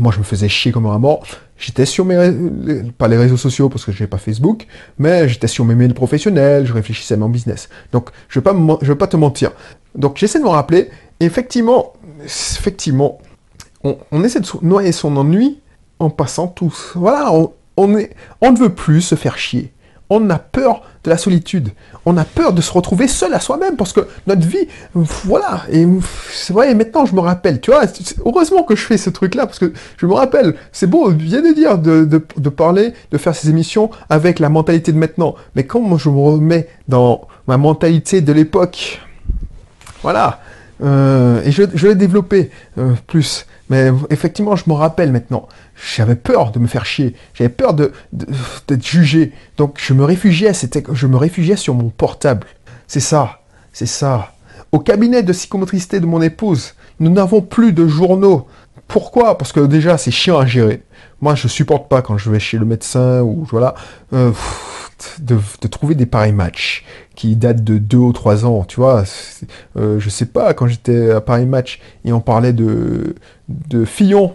moi 0.00 0.12
je 0.12 0.18
me 0.18 0.24
faisais 0.24 0.48
chier 0.48 0.72
comme 0.72 0.86
un 0.86 0.98
mort. 0.98 1.24
J'étais 1.58 1.86
sur 1.86 2.04
mes, 2.04 2.16
pas 2.98 3.06
les 3.06 3.16
réseaux 3.16 3.36
sociaux 3.36 3.68
parce 3.68 3.84
que 3.84 3.92
j'ai 3.92 4.08
pas 4.08 4.18
Facebook, 4.18 4.66
mais 4.98 5.28
j'étais 5.28 5.46
sur 5.46 5.64
mes 5.64 5.76
mails 5.76 5.94
professionnels, 5.94 6.66
je 6.66 6.72
réfléchissais 6.72 7.14
à 7.14 7.18
mon 7.18 7.28
business. 7.28 7.68
Donc 7.92 8.10
je 8.28 8.40
je 8.40 8.88
vais 8.88 8.96
pas 8.96 9.06
te 9.06 9.16
mentir. 9.16 9.52
Donc 9.94 10.16
j'essaie 10.16 10.40
de 10.40 10.44
me 10.44 10.48
rappeler. 10.48 10.90
Effectivement, 11.24 11.92
effectivement, 12.24 13.18
on, 13.84 14.24
essaie 14.24 14.40
de 14.40 14.46
noyer 14.62 14.92
son 14.92 15.16
ennui 15.16 15.60
en 15.98 16.10
passant 16.10 16.48
tous. 16.48 16.92
Voilà, 16.94 17.32
on 17.76 17.88
ne 17.88 18.58
veut 18.58 18.74
plus 18.74 19.00
se 19.00 19.14
faire 19.14 19.38
chier. 19.38 19.72
On 20.14 20.28
a 20.28 20.38
peur 20.38 20.82
de 21.04 21.10
la 21.10 21.16
solitude. 21.16 21.70
On 22.04 22.18
a 22.18 22.24
peur 22.24 22.52
de 22.52 22.60
se 22.60 22.70
retrouver 22.70 23.08
seul 23.08 23.32
à 23.32 23.40
soi-même 23.40 23.76
parce 23.76 23.94
que 23.94 24.06
notre 24.26 24.46
vie, 24.46 24.68
voilà. 24.94 25.62
Et 25.70 25.86
c'est 26.30 26.52
vrai, 26.52 26.74
maintenant 26.74 27.06
je 27.06 27.14
me 27.14 27.20
rappelle, 27.20 27.62
tu 27.62 27.70
vois, 27.70 27.84
heureusement 28.26 28.62
que 28.62 28.76
je 28.76 28.84
fais 28.84 28.98
ce 28.98 29.08
truc-là 29.08 29.46
parce 29.46 29.58
que 29.58 29.72
je 29.96 30.04
me 30.04 30.12
rappelle, 30.12 30.54
c'est 30.70 30.86
beau, 30.86 31.10
bien 31.12 31.40
de 31.40 31.54
dire, 31.54 31.78
de, 31.78 32.04
de, 32.04 32.48
parler, 32.50 32.92
de 33.10 33.16
faire 33.16 33.34
ces 33.34 33.48
émissions 33.48 33.90
avec 34.10 34.38
la 34.38 34.50
mentalité 34.50 34.92
de 34.92 34.98
maintenant. 34.98 35.34
Mais 35.56 35.64
quand 35.64 35.96
je 35.96 36.10
me 36.10 36.20
remets 36.20 36.68
dans 36.88 37.22
ma 37.46 37.56
mentalité 37.56 38.20
de 38.20 38.34
l'époque, 38.34 39.00
voilà, 40.02 40.40
euh, 40.82 41.42
et 41.44 41.52
je, 41.52 41.86
l'ai 41.86 41.94
développé 41.94 42.50
euh, 42.78 42.92
plus 43.06 43.46
Mais 43.70 43.90
effectivement, 44.10 44.56
je 44.56 44.64
me 44.66 44.74
rappelle 44.74 45.12
maintenant. 45.12 45.48
J'avais 45.96 46.16
peur 46.16 46.50
de 46.50 46.58
me 46.58 46.66
faire 46.66 46.84
chier. 46.84 47.14
J'avais 47.34 47.50
peur 47.50 47.74
d'être 47.74 48.86
jugé. 48.86 49.32
Donc 49.56 49.78
je 49.80 49.94
me 49.94 50.04
réfugiais. 50.04 50.52
C'était, 50.52 50.82
je 50.92 51.06
me 51.06 51.16
réfugiais 51.16 51.56
sur 51.56 51.74
mon 51.74 51.90
portable. 51.90 52.46
C'est 52.86 53.00
ça. 53.00 53.40
C'est 53.72 53.86
ça. 53.86 54.32
Au 54.72 54.78
cabinet 54.78 55.22
de 55.22 55.32
psychomotricité 55.32 56.00
de 56.00 56.06
mon 56.06 56.20
épouse, 56.22 56.74
nous 56.98 57.10
n'avons 57.10 57.42
plus 57.42 57.72
de 57.72 57.86
journaux. 57.86 58.46
Pourquoi? 58.88 59.38
Parce 59.38 59.52
que 59.52 59.60
déjà, 59.60 59.98
c'est 59.98 60.10
chiant 60.10 60.38
à 60.38 60.46
gérer. 60.46 60.82
Moi, 61.22 61.34
je 61.34 61.48
supporte 61.48 61.88
pas 61.88 62.02
quand 62.02 62.18
je 62.18 62.30
vais 62.30 62.40
chez 62.40 62.58
le 62.58 62.66
médecin 62.66 63.22
ou 63.22 63.46
voilà. 63.48 63.74
Euh, 64.12 64.32
de, 65.20 65.38
trouver 65.68 65.94
des 65.94 66.06
pareils 66.06 66.32
matchs 66.32 66.84
qui 67.14 67.36
datent 67.36 67.64
de 67.64 67.78
2 67.78 67.96
ou 67.96 68.12
3 68.12 68.44
ans, 68.44 68.64
tu 68.64 68.76
vois. 68.76 69.04
Euh, 69.76 69.98
je 69.98 70.08
sais 70.10 70.26
pas, 70.26 70.54
quand 70.54 70.66
j'étais 70.66 71.10
à 71.10 71.20
Paris 71.20 71.46
Match 71.46 71.80
et 72.04 72.12
on 72.12 72.20
parlait 72.20 72.52
de, 72.52 73.14
de 73.48 73.84
Fillon, 73.84 74.34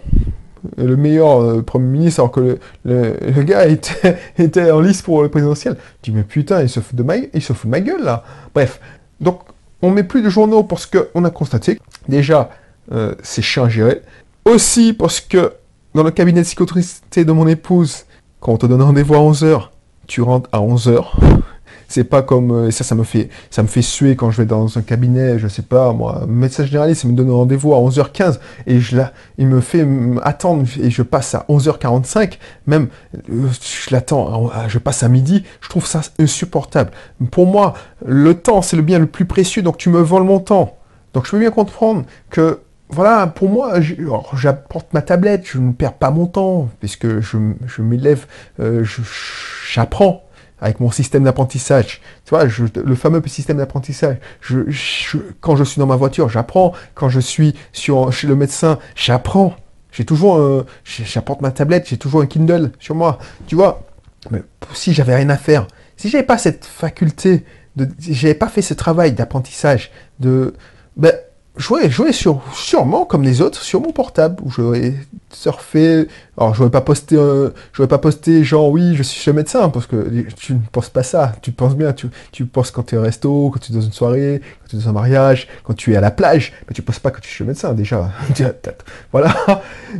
le 0.76 0.96
meilleur 0.96 1.40
euh, 1.40 1.62
Premier 1.62 1.88
ministre, 1.88 2.20
alors 2.20 2.32
que 2.32 2.58
le, 2.84 3.42
gars 3.42 3.66
était, 3.66 4.18
était, 4.38 4.70
en 4.70 4.80
lice 4.80 5.02
pour 5.02 5.22
le 5.22 5.28
présidentiel. 5.28 5.76
Tu 6.02 6.10
dis, 6.10 6.16
mais 6.16 6.22
putain, 6.22 6.62
il 6.62 6.68
se 6.68 6.80
fout 6.80 6.96
de 6.96 7.02
ma, 7.02 7.16
il 7.16 7.42
se 7.42 7.52
fout 7.52 7.66
de 7.66 7.70
ma 7.70 7.80
gueule, 7.80 8.02
là. 8.02 8.24
Bref. 8.54 8.80
Donc, 9.20 9.40
on 9.82 9.90
met 9.90 10.04
plus 10.04 10.22
de 10.22 10.28
journaux 10.28 10.64
parce 10.64 10.86
qu'on 10.86 11.24
a 11.24 11.30
constaté, 11.30 11.80
déjà, 12.08 12.50
euh, 12.92 13.14
c'est 13.22 13.42
chiant 13.42 13.64
à 13.64 13.68
gérer. 13.68 14.02
Aussi 14.44 14.92
parce 14.92 15.20
que 15.20 15.52
dans 15.98 16.04
le 16.04 16.12
cabinet 16.12 16.42
de 16.42 16.44
psychotricité 16.44 17.24
de 17.24 17.32
mon 17.32 17.48
épouse, 17.48 18.04
quand 18.38 18.52
on 18.52 18.56
te 18.56 18.66
donne 18.66 18.82
rendez-vous 18.82 19.14
à 19.14 19.18
11h, 19.18 19.70
tu 20.06 20.22
rentres 20.22 20.48
à 20.52 20.60
11h. 20.60 21.04
C'est 21.88 22.04
pas 22.04 22.22
comme 22.22 22.52
euh, 22.52 22.70
ça, 22.70 22.84
ça 22.84 22.94
me 22.94 23.02
fait 23.02 23.30
ça 23.50 23.64
me 23.64 23.66
fait 23.66 23.82
suer 23.82 24.14
quand 24.14 24.30
je 24.30 24.36
vais 24.36 24.46
dans 24.46 24.78
un 24.78 24.82
cabinet, 24.82 25.40
je 25.40 25.48
sais 25.48 25.62
pas 25.62 25.92
moi, 25.92 26.24
médecin 26.28 26.64
généraliste, 26.64 27.04
me 27.04 27.14
donne 27.14 27.32
rendez-vous 27.32 27.74
à 27.74 27.78
11h15 27.78 28.38
et 28.68 28.78
je 28.78 28.96
la, 28.96 29.12
il 29.38 29.48
me 29.48 29.60
fait 29.60 29.84
attendre 30.22 30.64
et 30.80 30.88
je 30.88 31.02
passe 31.02 31.34
à 31.34 31.44
11h45, 31.48 32.38
même 32.68 32.86
euh, 33.32 33.48
je 33.60 33.90
l'attends, 33.90 34.52
je 34.68 34.78
passe 34.78 35.02
à 35.02 35.08
midi, 35.08 35.42
je 35.60 35.68
trouve 35.68 35.84
ça 35.84 36.02
insupportable. 36.20 36.92
Pour 37.32 37.46
moi, 37.46 37.74
le 38.06 38.34
temps 38.34 38.62
c'est 38.62 38.76
le 38.76 38.82
bien 38.82 39.00
le 39.00 39.06
plus 39.06 39.24
précieux, 39.24 39.62
donc 39.62 39.78
tu 39.78 39.88
me 39.88 40.00
voles 40.00 40.22
mon 40.22 40.38
temps. 40.38 40.76
Donc 41.12 41.26
je 41.26 41.32
peux 41.32 41.40
bien 41.40 41.50
comprendre 41.50 42.04
que 42.30 42.60
voilà, 42.90 43.26
pour 43.26 43.50
moi, 43.50 43.74
j'apporte 44.34 44.92
ma 44.94 45.02
tablette, 45.02 45.46
je 45.46 45.58
ne 45.58 45.72
perds 45.72 45.94
pas 45.94 46.10
mon 46.10 46.26
temps, 46.26 46.70
puisque 46.80 47.20
je, 47.20 47.36
je 47.66 47.82
m'élève, 47.82 48.26
euh, 48.60 48.84
j'apprends 49.70 50.24
avec 50.60 50.80
mon 50.80 50.90
système 50.90 51.24
d'apprentissage. 51.24 52.00
Tu 52.24 52.30
vois, 52.30 52.44
le 52.44 52.94
fameux 52.94 53.22
système 53.26 53.58
d'apprentissage. 53.58 54.16
quand 55.40 55.56
je 55.56 55.64
suis 55.64 55.78
dans 55.78 55.86
ma 55.86 55.96
voiture, 55.96 56.28
j'apprends. 56.28 56.72
Quand 56.94 57.08
je 57.08 57.20
suis 57.20 57.54
chez 57.72 57.92
le 58.26 58.34
médecin, 58.34 58.78
j'apprends. 58.96 59.54
J'ai 59.92 60.04
toujours, 60.04 60.64
j'apporte 60.84 61.42
ma 61.42 61.50
tablette, 61.50 61.88
j'ai 61.88 61.96
toujours 61.96 62.22
un 62.22 62.26
Kindle 62.26 62.72
sur 62.80 62.94
moi. 62.94 63.18
Tu 63.46 63.54
vois, 63.54 63.82
mais 64.30 64.42
si 64.72 64.92
j'avais 64.92 65.14
rien 65.14 65.28
à 65.28 65.36
faire, 65.36 65.66
si 65.96 66.08
j'avais 66.08 66.24
pas 66.24 66.38
cette 66.38 66.64
faculté, 66.64 67.44
de, 67.76 67.88
j'avais 68.00 68.34
pas 68.34 68.48
fait 68.48 68.62
ce 68.62 68.74
travail 68.74 69.12
d'apprentissage, 69.12 69.90
de, 70.20 70.54
ben, 70.96 71.12
jouer, 71.58 71.90
jouer 71.90 72.12
sur, 72.12 72.40
sûrement 72.54 73.04
comme 73.04 73.22
les 73.22 73.42
autres 73.42 73.62
sur 73.62 73.80
mon 73.80 73.92
portable 73.92 74.36
où 74.42 74.50
j'aurais 74.50 74.94
surfé. 75.30 76.06
Alors 76.38 76.54
je 76.54 76.64
pas 76.64 76.80
posté, 76.80 77.16
euh, 77.16 77.50
pas 77.88 77.98
posté 77.98 78.44
genre 78.44 78.70
oui 78.70 78.94
je 78.94 79.02
suis 79.02 79.20
chez 79.20 79.32
médecin 79.32 79.68
parce 79.68 79.86
que 79.86 80.26
tu 80.36 80.54
ne 80.54 80.60
penses 80.72 80.88
pas 80.88 81.02
ça. 81.02 81.34
Tu 81.42 81.52
penses 81.52 81.76
bien, 81.76 81.92
tu, 81.92 82.08
tu 82.32 82.46
penses 82.46 82.70
quand 82.70 82.84
tu 82.84 82.94
es 82.94 82.98
au 82.98 83.02
resto, 83.02 83.50
quand 83.52 83.60
tu 83.60 83.72
es 83.72 83.74
dans 83.74 83.80
une 83.80 83.92
soirée, 83.92 84.40
quand 84.60 84.68
tu 84.68 84.76
es 84.76 84.78
dans 84.78 84.88
un 84.88 84.92
mariage, 84.92 85.48
quand 85.64 85.74
tu 85.74 85.92
es 85.92 85.96
à 85.96 86.00
la 86.00 86.10
plage, 86.10 86.52
mais 86.68 86.74
tu 86.74 86.82
penses 86.82 87.00
pas 87.00 87.10
que 87.10 87.20
tu 87.20 87.28
es 87.28 87.30
chez 87.30 87.44
le 87.44 87.48
médecin 87.48 87.74
déjà. 87.74 88.10
voilà. 89.12 89.34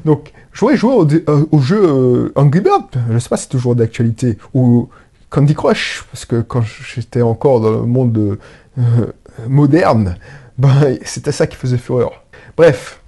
Donc 0.04 0.32
jouer, 0.52 0.76
jouer 0.76 0.94
au, 0.94 1.06
euh, 1.06 1.46
au 1.50 1.58
jeu 1.60 1.82
euh, 1.82 2.32
Angry 2.36 2.60
Bird, 2.60 2.84
je 3.10 3.18
sais 3.18 3.28
pas 3.28 3.36
si 3.36 3.44
c'est 3.44 3.50
toujours 3.50 3.74
d'actualité 3.74 4.38
ou 4.54 4.88
Candy 5.30 5.54
Crush 5.54 6.04
parce 6.10 6.24
que 6.24 6.40
quand 6.40 6.62
j'étais 6.62 7.22
encore 7.22 7.60
dans 7.60 7.70
le 7.70 7.82
monde 7.82 8.38
euh, 8.78 9.06
moderne 9.48 10.16
ben, 10.58 10.98
c'était 11.04 11.32
ça 11.32 11.46
qui 11.46 11.56
faisait 11.56 11.78
fureur. 11.78 12.24
Bref. 12.56 13.00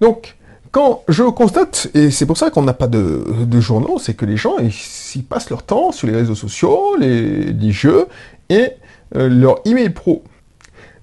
Donc, 0.00 0.36
quand 0.72 1.04
je 1.06 1.24
constate, 1.24 1.88
et 1.92 2.10
c'est 2.10 2.24
pour 2.24 2.38
ça 2.38 2.50
qu'on 2.50 2.62
n'a 2.62 2.72
pas 2.72 2.86
de, 2.86 3.60
journaux, 3.60 3.98
c'est 3.98 4.14
que 4.14 4.24
les 4.24 4.38
gens, 4.38 4.56
ils, 4.58 5.22
passent 5.22 5.50
leur 5.50 5.62
temps 5.62 5.92
sur 5.92 6.08
les 6.08 6.14
réseaux 6.14 6.34
sociaux, 6.34 6.96
les, 6.98 7.70
jeux, 7.70 8.06
et 8.48 8.70
euh, 9.14 9.28
leur 9.28 9.60
email 9.66 9.90
pro. 9.90 10.24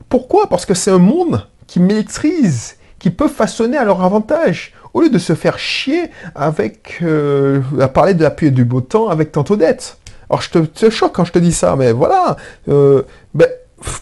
Pourquoi? 0.10 0.50
Parce 0.50 0.66
que 0.66 0.74
c'est 0.74 0.90
un 0.90 0.98
monde 0.98 1.48
qui 1.68 1.80
maîtrise, 1.80 2.78
qui 2.98 3.12
peut 3.12 3.28
façonner 3.28 3.78
à 3.78 3.86
leur 3.86 4.04
avantage, 4.04 4.74
au 4.96 5.02
lieu 5.02 5.10
de 5.10 5.20
se 5.20 5.36
faire 5.36 5.60
chier 5.60 6.10
avec, 6.34 6.98
euh, 7.04 7.62
à 7.80 7.88
parler 7.88 8.16
de 8.16 8.24
l'appui 8.24 8.52
du 8.52 8.66
beau 8.66 8.82
temps 8.82 9.08
avec 9.10 9.32
tantôt 9.32 9.56
dette. 9.56 10.00
Alors 10.32 10.42
je 10.42 10.50
te, 10.50 10.58
te, 10.60 10.90
choque 10.90 11.14
quand 11.14 11.26
je 11.26 11.32
te 11.32 11.40
dis 11.40 11.54
ça, 11.54 11.76
mais 11.76 11.92
voilà, 11.92 12.38
euh, 12.70 13.04
ben, 13.36 13.48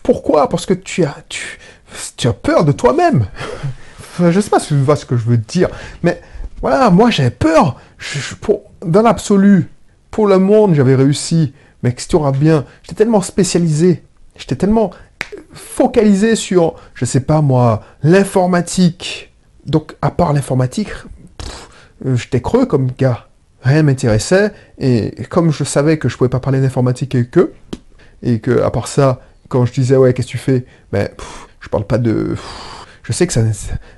pourquoi? 0.04 0.50
Parce 0.50 0.66
que 0.66 0.74
tu 0.74 1.04
as, 1.04 1.16
tu, 1.30 1.60
tu 2.16 2.28
as 2.28 2.34
peur 2.34 2.66
de 2.66 2.72
toi-même. 2.72 3.26
je 4.20 4.40
sais 4.40 4.50
pas 4.50 4.60
si 4.60 4.70
tu 4.70 4.78
vois 4.78 4.96
ce 4.96 5.06
que 5.06 5.18
je 5.18 5.26
veux 5.26 5.38
dire, 5.38 5.70
mais 6.04 6.22
voilà, 6.62 6.90
moi 6.90 7.10
j'avais 7.10 7.32
peur. 7.32 7.80
dans 8.82 9.02
l'absolu, 9.02 9.70
pour 10.12 10.28
le 10.28 10.40
monde, 10.40 10.74
j'avais 10.74 10.96
réussi. 10.96 11.54
Mais 11.84 11.94
que 11.94 12.02
si 12.02 12.08
tu 12.08 12.16
auras 12.16 12.32
bien, 12.32 12.66
j'étais 12.82 12.96
tellement 12.96 13.22
spécialisé, 13.22 14.04
j'étais 14.36 14.56
tellement 14.56 14.92
focalisé 15.54 16.36
sur, 16.36 16.76
je 16.96 17.06
sais 17.06 17.20
pas 17.20 17.42
moi, 17.42 17.84
l'informatique. 18.02 19.32
Donc, 19.66 19.96
à 20.02 20.10
part 20.10 20.34
l'informatique, 20.34 20.90
j'étais 22.04 22.42
creux 22.42 22.66
comme 22.66 22.90
gars. 22.98 23.28
Rien 23.62 23.84
m'intéressait. 23.84 24.54
Et 24.80 25.12
comme 25.30 25.52
je 25.52 25.64
savais 25.64 25.98
que 25.98 26.10
je 26.10 26.18
pouvais 26.18 26.30
pas 26.30 26.40
parler 26.40 26.62
d'informatique 26.62 27.16
avec 27.16 27.38
eux, 27.38 27.54
et 28.24 28.40
que, 28.40 28.62
à 28.62 28.72
part 28.72 28.88
ça, 28.88 29.20
quand 29.48 29.66
je 29.66 29.74
disais, 29.74 29.96
ouais, 29.98 30.14
qu'est-ce 30.14 30.28
que 30.28 30.32
tu 30.32 30.38
fais? 30.38 30.66
Ben, 30.92 31.10
je 31.60 31.70
parle 31.70 31.86
pas 31.86 31.98
de. 31.98 32.36
Je 33.04 33.14
sais 33.14 33.28
que 33.28 33.34
ça. 33.34 33.42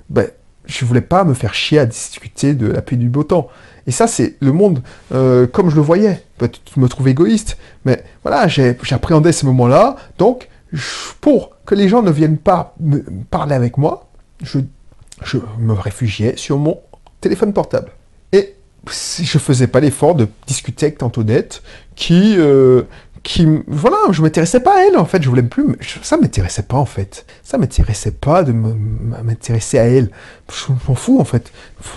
Ben, 0.09 0.27
je 0.65 0.85
voulais 0.85 1.01
pas 1.01 1.23
me 1.23 1.33
faire 1.33 1.53
chier 1.53 1.79
à 1.79 1.85
discuter 1.85 2.53
de 2.53 2.67
la 2.67 2.81
pluie 2.81 2.97
du 2.97 3.09
beau 3.09 3.23
temps. 3.23 3.49
Et 3.87 3.91
ça, 3.91 4.07
c'est 4.07 4.35
le 4.39 4.51
monde 4.51 4.83
euh, 5.13 5.47
comme 5.47 5.69
je 5.69 5.75
le 5.75 5.81
voyais. 5.81 6.23
Peut-être 6.37 6.77
me 6.77 6.87
trouve 6.87 7.07
égoïste, 7.07 7.57
mais 7.85 8.03
voilà, 8.23 8.47
j'appréhendais 8.47 9.31
ces 9.31 9.47
moments-là. 9.47 9.95
Donc, 10.19 10.47
pour 11.21 11.57
que 11.65 11.73
les 11.73 11.89
gens 11.89 12.03
ne 12.03 12.11
viennent 12.11 12.37
pas 12.37 12.75
me 12.79 13.03
parler 13.31 13.55
avec 13.55 13.77
moi, 13.77 14.09
je, 14.43 14.59
je 15.23 15.37
me 15.57 15.73
réfugiais 15.73 16.35
sur 16.37 16.57
mon 16.59 16.79
téléphone 17.19 17.51
portable. 17.51 17.91
Et 18.31 18.55
je 18.87 19.37
faisais 19.37 19.67
pas 19.67 19.79
l'effort 19.79 20.15
de 20.15 20.27
discuter 20.47 20.87
avec 20.87 20.99
Tantonette, 20.99 21.63
qui, 21.95 22.35
euh, 22.37 22.83
voilà 23.67 23.97
je 24.11 24.21
m'intéressais 24.21 24.59
pas 24.59 24.77
à 24.77 24.85
elle 24.85 24.97
en 24.97 25.05
fait 25.05 25.21
je 25.21 25.29
voulais 25.29 25.43
plus 25.43 25.75
ça 26.01 26.17
m'intéressait 26.17 26.63
pas 26.63 26.77
en 26.77 26.85
fait. 26.85 27.25
Ça 27.43 27.57
m'intéressait 27.57 28.11
pas 28.11 28.43
de 28.43 28.51
m'intéresser 28.51 29.79
à 29.79 29.85
elle. 29.85 30.09
Je 30.51 30.71
m'en 30.87 30.95
fous 30.95 31.19
en 31.19 31.23
fait. 31.23 31.51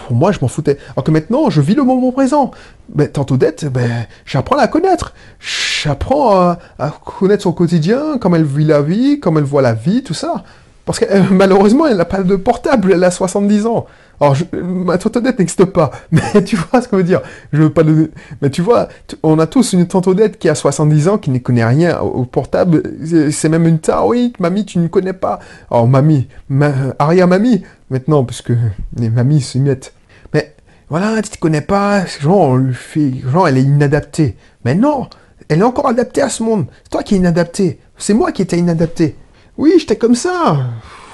Pour 0.06 0.16
moi 0.16 0.32
je 0.32 0.38
m'en 0.40 0.48
foutais. 0.48 0.78
Alors 0.94 1.04
que 1.04 1.10
maintenant 1.10 1.50
je 1.50 1.60
vis 1.60 1.74
le 1.74 1.84
moment 1.84 2.12
présent. 2.12 2.50
Ben, 2.88 3.08
tantôt 3.08 3.36
d'être 3.36 3.68
ben 3.68 4.06
j'apprends 4.24 4.56
à 4.56 4.62
la 4.62 4.68
connaître. 4.68 5.14
J'apprends 5.38 6.36
à, 6.36 6.58
à, 6.78 6.90
connaître 6.90 7.42
son 7.42 7.52
quotidien 7.52 8.18
comment 8.20 8.36
elle 8.36 8.44
vit 8.44 8.64
la 8.64 8.82
vie 8.82 9.20
comment 9.20 9.38
elle 9.38 9.46
voit 9.46 9.62
la 9.62 9.74
vie 9.74 10.02
tout 10.02 10.14
ça. 10.14 10.44
Parce 10.84 10.98
que 10.98 11.04
euh, 11.04 11.22
malheureusement 11.30 11.86
elle 11.86 11.96
n'a 11.96 12.04
pas 12.04 12.22
de 12.22 12.36
portable 12.36 12.92
elle 12.92 13.04
a 13.04 13.10
70 13.10 13.66
ans 13.66 13.86
alors, 14.22 14.36
je, 14.36 14.44
ma 14.54 14.94
Odette 14.94 15.40
n'existe 15.40 15.64
pas, 15.64 15.90
mais 16.12 16.44
tu 16.44 16.54
vois 16.54 16.80
ce 16.80 16.86
que 16.86 16.96
je 16.96 16.98
veux 16.98 17.02
dire. 17.02 17.22
Je 17.52 17.60
veux 17.60 17.72
pas 17.72 17.82
donner. 17.82 18.08
Mais 18.40 18.50
tu 18.50 18.62
vois, 18.62 18.86
on 19.24 19.40
a 19.40 19.48
tous 19.48 19.72
une 19.72 19.88
tante 19.88 20.06
Odette 20.06 20.38
qui 20.38 20.48
a 20.48 20.54
70 20.54 21.08
ans, 21.08 21.18
qui 21.18 21.30
ne 21.30 21.40
connaît 21.40 21.64
rien 21.64 21.98
au, 21.98 22.24
portable. 22.24 22.84
C'est 23.32 23.48
même 23.48 23.66
une 23.66 23.80
tare. 23.80 24.06
Mamie, 24.38 24.64
tu 24.64 24.78
ne 24.78 24.86
connais 24.86 25.12
pas. 25.12 25.40
Alors, 25.72 25.88
mamie, 25.88 26.28
ma, 26.48 26.72
arrière-mamie, 27.00 27.64
maintenant, 27.90 28.22
parce 28.22 28.42
que 28.42 28.52
les 28.96 29.10
mamies 29.10 29.40
se 29.40 29.58
mettent. 29.58 29.92
Mais 30.32 30.54
voilà, 30.88 31.20
tu 31.20 31.30
ne 31.32 31.40
connais 31.40 31.60
pas. 31.60 32.06
Genre, 32.06 32.60
fait, 32.72 33.14
genre, 33.28 33.48
elle 33.48 33.58
est 33.58 33.62
inadaptée. 33.62 34.36
Mais 34.64 34.76
non, 34.76 35.08
elle 35.48 35.58
est 35.58 35.64
encore 35.64 35.88
adaptée 35.88 36.22
à 36.22 36.28
ce 36.28 36.44
monde. 36.44 36.66
C'est 36.84 36.90
toi 36.90 37.02
qui 37.02 37.16
es 37.16 37.18
inadapté. 37.18 37.80
C'est 37.98 38.14
moi 38.14 38.30
qui 38.30 38.42
étais 38.42 38.58
inadapté. 38.58 39.16
Oui, 39.58 39.72
j'étais 39.78 39.96
comme 39.96 40.14
ça. 40.14 40.58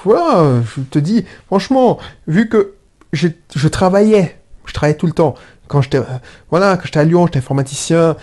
Voilà, 0.05 0.61
je 0.75 0.81
te 0.81 0.99
dis, 0.99 1.25
franchement, 1.47 1.97
vu 2.27 2.47
que 2.47 2.75
je 3.13 3.67
travaillais. 3.67 4.35
Je 4.65 4.73
travaillais 4.73 4.97
tout 4.97 5.07
le 5.07 5.13
temps. 5.13 5.35
Quand 5.67 5.81
j'étais, 5.81 5.97
euh, 5.97 6.03
voilà, 6.49 6.77
quand 6.77 6.85
j'étais 6.85 6.99
à 6.99 7.03
Lyon, 7.03 7.25
j'étais 7.27 7.39
informaticien. 7.39 8.15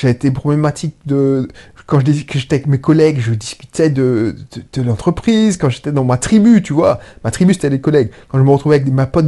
J'ai 0.00 0.10
été 0.10 0.30
problématique 0.30 0.94
de, 1.06 1.48
quand 1.86 2.00
j'étais 2.00 2.56
avec 2.56 2.66
mes 2.66 2.80
collègues, 2.80 3.20
je 3.20 3.32
discutais 3.32 3.90
de, 3.90 4.34
de, 4.72 4.82
l'entreprise. 4.82 5.56
Quand 5.56 5.68
j'étais 5.68 5.92
dans 5.92 6.04
ma 6.04 6.16
tribu, 6.16 6.62
tu 6.62 6.72
vois, 6.72 7.00
ma 7.22 7.30
tribu 7.30 7.54
c'était 7.54 7.70
les 7.70 7.80
collègues. 7.80 8.10
Quand 8.28 8.38
je 8.38 8.42
me 8.42 8.50
retrouvais 8.50 8.76
avec 8.76 8.92
ma 8.92 9.06
pote, 9.06 9.26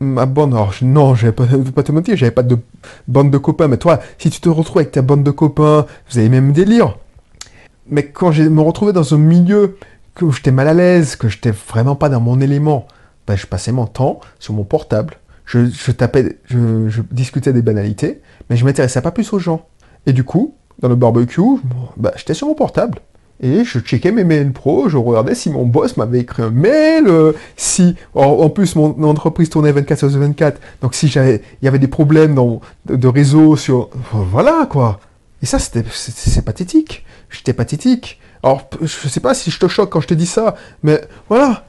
ma 0.00 0.26
bande, 0.26 0.54
alors 0.54 0.74
non, 0.82 1.14
je 1.14 1.28
pas, 1.28 1.46
pas 1.74 1.82
te 1.82 1.92
mentir, 1.92 2.16
j'avais 2.16 2.32
pas 2.32 2.42
de 2.42 2.58
bande 3.08 3.30
de 3.30 3.38
copains. 3.38 3.68
Mais 3.68 3.76
toi, 3.76 4.00
si 4.18 4.30
tu 4.30 4.40
te 4.40 4.48
retrouves 4.48 4.78
avec 4.78 4.92
ta 4.92 5.02
bande 5.02 5.22
de 5.22 5.30
copains, 5.30 5.86
vous 6.10 6.18
avez 6.18 6.28
même 6.28 6.52
délire. 6.52 6.96
Mais 7.88 8.06
quand 8.06 8.32
je 8.32 8.42
me 8.42 8.60
retrouvais 8.60 8.92
dans 8.92 9.14
un 9.14 9.18
milieu 9.18 9.78
que 10.14 10.30
j'étais 10.30 10.50
mal 10.50 10.66
à 10.66 10.74
l'aise, 10.74 11.14
que 11.14 11.28
j'étais 11.28 11.52
vraiment 11.52 11.94
pas 11.94 12.08
dans 12.08 12.20
mon 12.20 12.40
élément, 12.40 12.86
ben, 13.26 13.36
je 13.36 13.46
passais 13.46 13.72
mon 13.72 13.86
temps 13.86 14.20
sur 14.38 14.54
mon 14.54 14.64
portable. 14.64 15.14
Je, 15.44 15.92
tapais, 15.92 16.38
je, 16.46 17.00
discutais 17.10 17.52
des 17.52 17.62
banalités, 17.62 18.20
mais 18.50 18.56
je 18.56 18.64
m'intéressais 18.64 19.00
pas 19.00 19.12
plus 19.12 19.32
aux 19.32 19.38
gens. 19.38 19.66
Et 20.06 20.12
du 20.12 20.24
coup, 20.24 20.56
dans 20.80 20.88
le 20.88 20.96
barbecue, 20.96 21.60
ben, 21.96 22.10
j'étais 22.16 22.34
sur 22.34 22.48
mon 22.48 22.54
portable. 22.54 22.98
Et 23.40 23.64
je 23.64 23.78
checkais 23.78 24.12
mes 24.12 24.24
mails 24.24 24.52
pro, 24.52 24.88
je 24.88 24.96
regardais 24.96 25.34
si 25.34 25.50
mon 25.50 25.66
boss 25.66 25.98
m'avait 25.98 26.20
écrit 26.20 26.42
un 26.42 26.50
mail, 26.50 27.06
euh, 27.06 27.32
si 27.56 27.94
en, 28.14 28.48
plus 28.48 28.76
mon 28.76 29.02
entreprise 29.04 29.50
tournait 29.50 29.72
24 29.72 29.98
sur 29.98 30.08
24, 30.08 30.58
donc 30.80 30.94
si 30.94 31.06
j'avais, 31.08 31.42
il 31.60 31.66
y 31.66 31.68
avait 31.68 31.78
des 31.78 31.86
problèmes 31.86 32.34
dans, 32.34 32.62
de, 32.86 33.08
réseau 33.08 33.56
sur, 33.56 33.90
voilà 34.10 34.66
quoi. 34.70 35.00
Et 35.42 35.46
ça 35.46 35.58
c'était, 35.58 35.84
c'est 35.92 36.44
pathétique. 36.46 37.04
J'étais 37.28 37.52
pathétique. 37.52 38.20
Alors 38.42 38.70
je 38.80 39.08
sais 39.08 39.20
pas 39.20 39.34
si 39.34 39.50
je 39.50 39.58
te 39.58 39.68
choque 39.68 39.90
quand 39.90 40.00
je 40.00 40.08
te 40.08 40.14
dis 40.14 40.26
ça, 40.26 40.54
mais 40.82 41.02
voilà. 41.28 41.66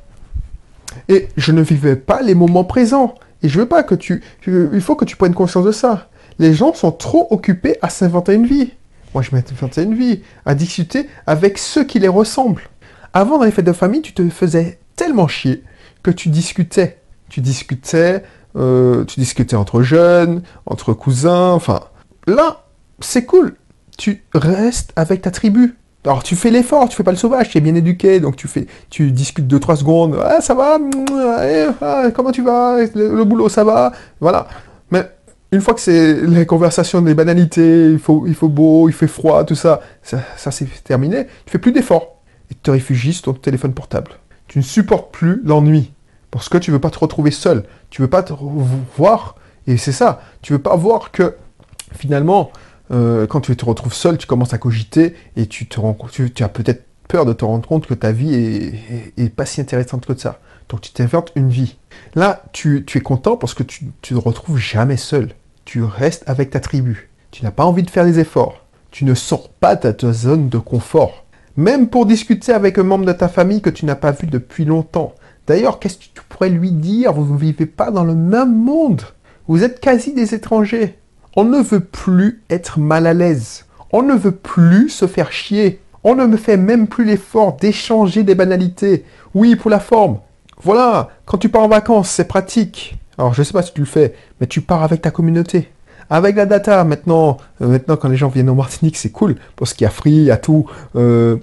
Et 1.10 1.29
je 1.38 1.51
ne 1.51 1.62
vivais 1.62 1.96
pas 1.96 2.22
les 2.22 2.36
moments 2.36 2.63
présents. 2.63 3.15
Et 3.44 3.50
je 3.50 3.60
veux 3.60 3.67
pas 3.67 3.84
que 3.84 3.96
tu, 3.96 4.24
il 4.48 4.82
faut 4.82 4.96
que 4.96 5.06
tu 5.06 5.15
prennes 5.15 5.34
conscience 5.34 5.65
de 5.65 5.72
ça. 5.72 6.10
Les 6.39 6.53
gens 6.53 6.74
sont 6.74 6.91
trop 6.91 7.27
occupés 7.32 7.77
à 7.82 7.89
s'inventer 7.89 8.34
une 8.34 8.46
vie. 8.46 8.72
Moi, 9.13 9.24
je 9.24 9.32
m'inventais 9.32 9.84
une 9.84 9.96
vie, 9.96 10.22
à 10.46 10.53
discuter 10.53 11.08
avec 11.25 11.58
ceux 11.58 11.84
qui 11.84 12.00
les 12.00 12.08
ressemblent. 12.08 12.70
Avant, 13.13 13.38
dans 13.38 13.46
les 13.46 13.51
fêtes 13.51 13.65
de 13.65 13.74
famille, 13.74 14.01
tu 14.01 14.13
te 14.13 14.27
faisais 14.29 14.79
tellement 14.96 15.27
chier 15.27 15.63
que 16.03 16.12
tu 16.12 16.29
discutais. 16.29 17.00
Tu 17.29 17.41
discutais, 17.41 18.24
euh, 18.56 19.06
tu 19.06 19.20
discutais 19.20 19.56
entre 19.56 19.82
jeunes, 19.82 20.41
entre 20.65 20.94
cousins, 20.94 21.51
enfin. 21.51 21.82
Là, 22.25 22.65
c'est 23.00 23.25
cool. 23.25 23.56
Tu 23.98 24.24
restes 24.34 24.94
avec 24.96 25.22
ta 25.22 25.32
tribu. 25.32 25.77
Alors 26.08 26.24
tu 26.24 26.36
fais 26.36 26.50
l'effort, 26.50 26.88
tu 26.88 26.96
fais 26.96 27.04
pas 27.04 27.12
le 27.12 27.18
sauvage, 27.18 27.50
tu 27.50 27.58
es 27.58 27.62
bien 27.62 27.76
éduqué, 27.76 28.20
donc 28.20 28.38
tu 28.38 28.48
fais, 28.48 28.66
tu 28.90 29.12
discutes 29.12 29.46
2-3 29.46 29.76
secondes, 29.76 30.18
ah 30.24 30.40
ça 30.40 30.54
va, 30.54 30.80
ah, 31.82 32.12
comment 32.16 32.32
tu 32.32 32.42
vas, 32.42 32.78
le 32.96 33.24
boulot 33.26 33.50
ça 33.50 33.66
va, 33.66 33.92
voilà. 34.22 34.48
Mais 34.90 35.06
une 35.52 35.62
fois 35.62 35.74
que 35.74 35.82
c'est 35.82 36.22
les 36.22 36.46
conversations 36.46 37.02
des 37.02 37.14
banalités, 37.14 37.92
il 37.92 38.00
faut, 38.00 38.26
il 38.26 38.36
faut 38.36 38.50
beau, 38.50 38.88
il 38.90 38.94
fait 38.94 39.08
froid, 39.08 39.44
tout 39.44 39.56
ça, 39.56 39.82
ça, 40.02 40.52
c'est 40.52 40.84
terminé, 40.84 41.26
tu 41.46 41.52
fais 41.52 41.60
plus 41.60 41.72
d'efforts. 41.74 42.16
Et 42.50 42.56
te 42.56 42.72
réfugies 42.72 43.12
sur 43.12 43.24
ton 43.24 43.34
téléphone 43.34 43.74
portable. 43.74 44.12
Tu 44.48 44.60
ne 44.60 44.64
supportes 44.64 45.12
plus 45.12 45.42
l'ennui. 45.44 45.92
Parce 46.32 46.48
que 46.48 46.58
tu 46.58 46.72
veux 46.72 46.80
pas 46.80 46.90
te 46.90 47.00
retrouver 47.00 47.32
seul. 47.32 47.66
Tu 47.90 48.02
veux 48.02 48.08
pas 48.08 48.24
te 48.24 48.32
voir. 48.96 49.36
Et 49.68 49.76
c'est 49.76 49.92
ça. 49.92 50.22
Tu 50.42 50.54
veux 50.54 50.60
pas 50.60 50.78
voir 50.78 51.12
que 51.12 51.36
finalement, 51.94 52.52
euh, 52.91 53.27
quand 53.27 53.41
tu 53.41 53.56
te 53.56 53.65
retrouves 53.65 53.94
seul, 53.94 54.17
tu 54.17 54.27
commences 54.27 54.53
à 54.53 54.58
cogiter 54.58 55.15
et 55.36 55.48
tu 55.48 55.67
te 55.67 55.79
rends 55.79 55.98
tu, 56.12 56.32
tu 56.32 56.44
as 56.44 56.50
peut-être 56.50 56.86
peur 57.08 57.25
de 57.25 57.34
te 57.34 57.46
rendre 57.46 57.67
compte 57.67 57.88
que 57.88 57.94
ta 57.94 58.12
vie 58.12 58.34
est, 59.17 59.29
pas 59.36 59.46
si 59.46 59.62
intéressante 59.62 60.06
que 60.06 60.15
ça. 60.15 60.39
Donc 60.70 60.82
tu 60.82 60.91
t'inventes 60.91 61.32
une 61.36 61.50
vie. 61.50 61.77
Là, 62.15 62.44
tu, 62.51 62.86
es 62.94 63.00
content 63.00 63.38
parce 63.38 63.53
que 63.53 63.63
tu 63.63 63.86
ne 64.12 64.20
retrouves 64.20 64.58
jamais 64.58 64.98
seul. 64.98 65.29
Tu 65.65 65.84
restes 65.84 66.24
avec 66.27 66.50
ta 66.50 66.60
tribu. 66.60 67.10
Tu 67.32 67.44
n'as 67.44 67.51
pas 67.51 67.65
envie 67.65 67.84
de 67.84 67.89
faire 67.89 68.06
des 68.06 68.20
efforts. 68.20 68.65
Tu 68.91 69.06
ne 69.06 69.13
sors 69.13 69.50
pas 69.50 69.75
de 69.75 69.91
ta 69.91 70.13
zone 70.13 70.50
de 70.50 70.58
confort. 70.58 71.25
Même 71.56 71.89
pour 71.89 72.06
discuter 72.06 72.53
avec 72.53 72.77
un 72.77 72.84
membre 72.84 73.06
de 73.06 73.13
ta 73.13 73.27
famille 73.27 73.62
que 73.62 73.70
tu 73.70 73.86
n'as 73.86 73.96
pas 73.96 74.12
vu 74.12 74.27
depuis 74.27 74.65
longtemps. 74.65 75.13
D'ailleurs, 75.46 75.79
qu'est-ce 75.79 75.98
que 75.98 76.03
tu 76.13 76.22
pourrais 76.29 76.50
lui 76.50 76.72
dire? 76.72 77.13
Vous 77.13 77.34
ne 77.34 77.39
vivez 77.39 77.65
pas 77.65 77.91
dans 77.91 78.03
le 78.03 78.15
même 78.15 78.56
monde. 78.56 79.01
Vous 79.48 79.63
êtes 79.63 79.79
quasi 79.79 80.13
des 80.13 80.36
étrangers. 80.36 81.00
On 81.39 81.44
ne 81.44 81.62
veut 81.62 81.82
plus 81.82 82.41
être 82.50 82.79
mal 82.79 83.06
à 83.06 83.13
l'aise. 83.13 83.65
On 83.91 84.01
ne 84.01 84.15
veut 84.15 84.32
plus 84.32 84.89
se 84.89 85.06
faire 85.06 85.32
chier. 85.32 85.79
On 86.03 86.15
ne 86.15 86.25
me 86.25 86.36
fait 86.36 86.58
même 86.58 86.88
plus 86.88 87.06
l'effort 87.06 87.58
d'échanger 87.58 88.24
des 88.24 88.34
banalités. 88.34 89.06
Oui, 89.36 89.56
pour 89.56 89.70
la 89.70 89.79
forme. 89.79 90.17
Voilà, 90.63 91.10
quand 91.25 91.38
tu 91.38 91.50
pars 91.50 91.62
en 91.62 91.67
vacances, 91.67 92.10
c'est 92.10 92.27
pratique. 92.27 92.98
Alors, 93.20 93.36
je 93.36 93.44
sais 93.44 93.53
pas 93.53 93.62
si 93.62 93.72
tu 93.72 93.82
le 93.82 93.86
fais, 93.86 94.15
mais 94.41 94.48
tu 94.48 94.62
pars 94.62 94.82
avec 94.82 95.03
ta 95.03 95.12
communauté. 95.12 95.72
Avec 96.10 96.36
la 96.36 96.48
data, 96.48 96.84
maintenant, 96.84 97.38
euh, 97.62 97.67
maintenant 97.67 97.98
quand 97.98 98.10
les 98.10 98.17
gens 98.17 98.29
viennent 98.29 98.50
en 98.50 98.56
Martinique, 98.56 98.98
c'est 98.98 99.12
cool, 99.12 99.36
parce 99.58 99.75
qu'il 99.75 99.86
y 99.86 99.88
a 99.88 99.91
Free, 99.91 100.10
il 100.10 100.24
y 100.24 100.32
a 100.32 100.38
tout. 100.38 100.65
Euh, 100.95 101.38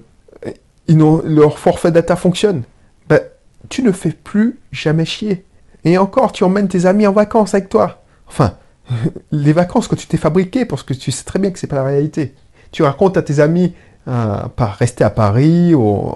leur 0.89 1.57
forfait 1.57 1.91
data 1.91 2.17
fonctionne. 2.17 2.63
Ben, 3.07 3.21
tu 3.69 3.81
ne 3.81 3.93
fais 3.93 4.11
plus 4.11 4.59
jamais 4.73 5.05
chier. 5.05 5.45
Et 5.85 5.97
encore, 5.97 6.33
tu 6.33 6.43
emmènes 6.43 6.67
tes 6.67 6.85
amis 6.85 7.07
en 7.07 7.13
vacances 7.13 7.53
avec 7.53 7.69
toi. 7.69 8.03
Enfin, 8.27 8.55
les 9.31 9.53
vacances 9.53 9.87
que 9.87 9.95
tu 9.95 10.07
t'es 10.07 10.17
fabriquées, 10.17 10.65
parce 10.65 10.83
que 10.83 10.93
tu 10.93 11.11
sais 11.11 11.23
très 11.23 11.39
bien 11.39 11.51
que 11.51 11.59
c'est 11.59 11.67
pas 11.67 11.77
la 11.77 11.83
réalité. 11.83 12.33
Tu 12.71 12.83
racontes 12.83 13.17
à 13.17 13.21
tes 13.21 13.39
amis 13.39 13.73
euh, 14.07 14.43
pas 14.55 14.67
rester 14.67 15.03
à 15.03 15.09
Paris 15.09 15.73
ou 15.73 16.11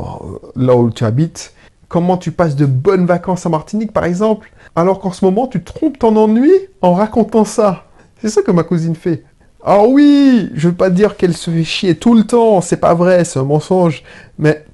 là 0.56 0.76
où 0.76 0.92
tu 0.92 1.04
habites. 1.06 1.54
Comment 1.88 2.18
tu 2.18 2.32
passes 2.32 2.56
de 2.56 2.68
bonnes 2.68 3.08
vacances 3.08 3.48
à 3.48 3.50
Martinique, 3.50 3.94
par 3.94 4.06
exemple, 4.06 4.52
alors 4.76 5.00
qu'en 5.00 5.12
ce 5.12 5.26
moment, 5.26 5.48
tu 5.48 5.64
trompes 5.64 5.98
ton 5.98 6.16
ennui 6.16 6.52
en 6.82 6.94
racontant 6.94 7.46
ça. 7.46 7.86
C'est 8.22 8.30
ça 8.30 8.44
que 8.44 8.52
ma 8.52 8.64
cousine 8.64 8.96
fait. 8.96 9.24
Ah 9.64 9.84
oui, 9.88 10.52
je 10.54 10.70
veux 10.70 10.76
pas 10.76 10.92
dire 10.92 11.18
qu'elle 11.18 11.36
se 11.36 11.50
fait 11.50 11.64
chier 11.64 11.96
tout 11.96 12.14
le 12.16 12.26
temps, 12.26 12.62
c'est 12.62 12.78
pas 12.78 12.94
vrai, 12.94 13.26
c'est 13.26 13.40
un 13.40 13.44
mensonge, 13.44 14.04
mais 14.38 14.66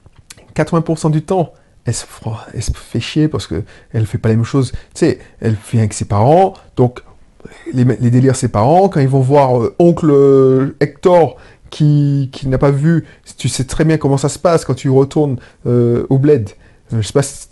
80% 0.56 1.10
du 1.10 1.22
temps, 1.24 1.54
elle 1.86 1.94
se, 1.94 2.06
fait 2.74 3.00
chier 3.00 3.28
parce 3.28 3.48
que 3.48 3.64
elle 3.94 4.06
fait 4.06 4.18
pas 4.18 4.30
les 4.30 4.36
mêmes 4.36 4.44
choses. 4.44 4.72
Tu 4.72 4.78
sais, 4.96 5.20
elle 5.40 5.56
vient 5.72 5.82
avec 5.82 5.94
ses 5.94 6.06
parents, 6.06 6.54
donc 6.76 7.02
les, 7.74 7.84
les 7.84 8.12
délires 8.12 8.36
ses 8.36 8.48
parents, 8.48 8.90
quand 8.90 9.00
ils 9.00 9.08
vont 9.08 9.22
voir 9.22 9.62
euh, 9.62 9.76
oncle 9.80 10.10
euh, 10.10 10.76
Hector 10.80 11.38
qui, 11.70 12.30
n'a 12.46 12.58
pas 12.58 12.72
vu, 12.72 13.06
tu 13.38 13.50
sais 13.50 13.66
très 13.66 13.84
bien 13.84 13.98
comment 13.98 14.18
ça 14.18 14.30
se 14.30 14.40
passe 14.40 14.64
quand 14.64 14.76
tu 14.76 14.90
retournes 14.90 15.38
euh, 15.66 16.06
au 16.10 16.18
bled. 16.18 16.50
Je 16.92 17.02
sais 17.02 17.14
pas 17.14 17.24
si 17.24 17.48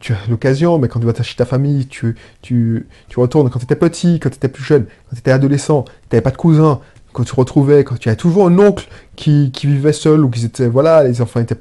tu, 0.00 0.12
as 0.12 0.28
l'occasion, 0.30 0.78
mais 0.78 0.88
quand 0.88 0.98
tu 0.98 1.06
vas 1.06 1.22
chez 1.22 1.36
ta 1.36 1.44
famille, 1.44 1.86
tu, 1.86 2.16
tu, 2.42 2.86
retournes 3.16 3.50
quand 3.50 3.58
tu 3.58 3.66
étais 3.66 3.76
petit, 3.76 4.18
quand 4.18 4.30
tu 4.30 4.36
étais 4.36 4.48
plus 4.48 4.64
jeune, 4.64 4.84
quand 4.84 5.14
tu 5.14 5.18
étais 5.18 5.30
adolescent, 5.30 5.84
tu 5.84 5.92
n'avais 6.10 6.22
pas 6.22 6.30
de 6.30 6.36
cousin, 6.36 6.80
quand 7.12 7.22
tu 7.22 7.34
retrouvais, 7.34 7.84
quand 7.84 7.98
tu 7.98 8.08
avais 8.08 8.16
toujours 8.16 8.48
un 8.48 8.58
oncle 8.58 8.88
qui, 9.14 9.52
vivait 9.62 9.92
seul 9.92 10.24
ou 10.24 10.30
qui 10.30 10.44
était, 10.44 10.68
voilà, 10.68 11.04
les 11.04 11.20
enfants 11.20 11.40
étaient, 11.40 11.58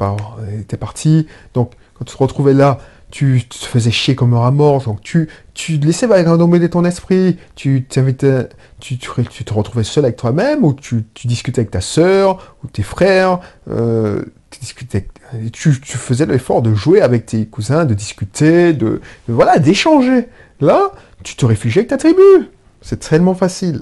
étaient 0.59 0.77
partis. 0.77 1.27
Donc, 1.53 1.73
quand 1.93 2.05
tu 2.05 2.15
te 2.15 2.23
retrouvais 2.23 2.53
là, 2.53 2.79
tu 3.09 3.43
te 3.47 3.65
faisais 3.65 3.91
chier 3.91 4.15
comme 4.15 4.33
un 4.33 4.39
rat 4.39 4.51
donc 4.51 5.01
tu, 5.01 5.29
tu 5.53 5.77
laissais 5.77 6.07
de 6.07 6.67
ton 6.67 6.83
esprit, 6.85 7.37
tu, 7.55 7.85
tu, 8.79 8.97
tu, 8.97 8.97
te 8.97 9.53
retrouvais 9.53 9.83
seul 9.83 10.05
avec 10.05 10.17
toi-même, 10.17 10.63
ou 10.63 10.73
tu, 10.73 11.05
discutais 11.25 11.61
avec 11.61 11.71
ta 11.71 11.81
sœur, 11.81 12.55
ou 12.63 12.67
tes 12.67 12.83
frères, 12.83 13.39
euh, 13.69 14.23
tu, 14.49 14.59
discutais, 14.59 15.07
tu, 15.53 15.79
tu 15.79 15.97
faisais 15.97 16.25
l'effort 16.25 16.61
de 16.61 16.73
jouer 16.73 17.01
avec 17.01 17.25
tes 17.25 17.45
cousins, 17.45 17.85
de 17.85 17.93
discuter, 17.93 18.73
de, 18.73 19.01
de 19.27 19.33
voilà, 19.33 19.59
d'échanger. 19.59 20.27
Là, 20.59 20.91
tu 21.23 21.35
te 21.35 21.45
réfugies 21.45 21.79
avec 21.79 21.89
ta 21.89 21.97
tribu. 21.97 22.21
C'est 22.81 22.99
tellement 22.99 23.35
facile. 23.35 23.81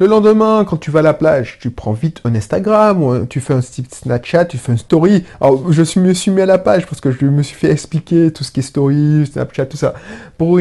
Le 0.00 0.06
lendemain, 0.06 0.64
quand 0.64 0.78
tu 0.78 0.90
vas 0.90 1.00
à 1.00 1.02
la 1.02 1.12
plage, 1.12 1.58
tu 1.60 1.70
prends 1.70 1.92
vite 1.92 2.22
un 2.24 2.34
Instagram, 2.34 3.02
ou 3.02 3.26
tu 3.26 3.38
fais 3.38 3.52
un 3.52 3.60
Snapchat, 3.60 4.46
tu 4.46 4.56
fais 4.56 4.72
une 4.72 4.78
story. 4.78 5.24
Alors, 5.42 5.70
je 5.70 6.00
me 6.00 6.14
suis 6.14 6.30
mis 6.30 6.40
à 6.40 6.46
la 6.46 6.56
page 6.56 6.86
parce 6.86 7.02
que 7.02 7.12
je 7.12 7.26
me 7.26 7.42
suis 7.42 7.54
fait 7.54 7.70
expliquer 7.70 8.32
tout 8.32 8.42
ce 8.42 8.50
qui 8.50 8.60
est 8.60 8.62
story, 8.62 9.28
Snapchat, 9.30 9.66
tout 9.66 9.76
ça, 9.76 9.92
pour, 10.38 10.58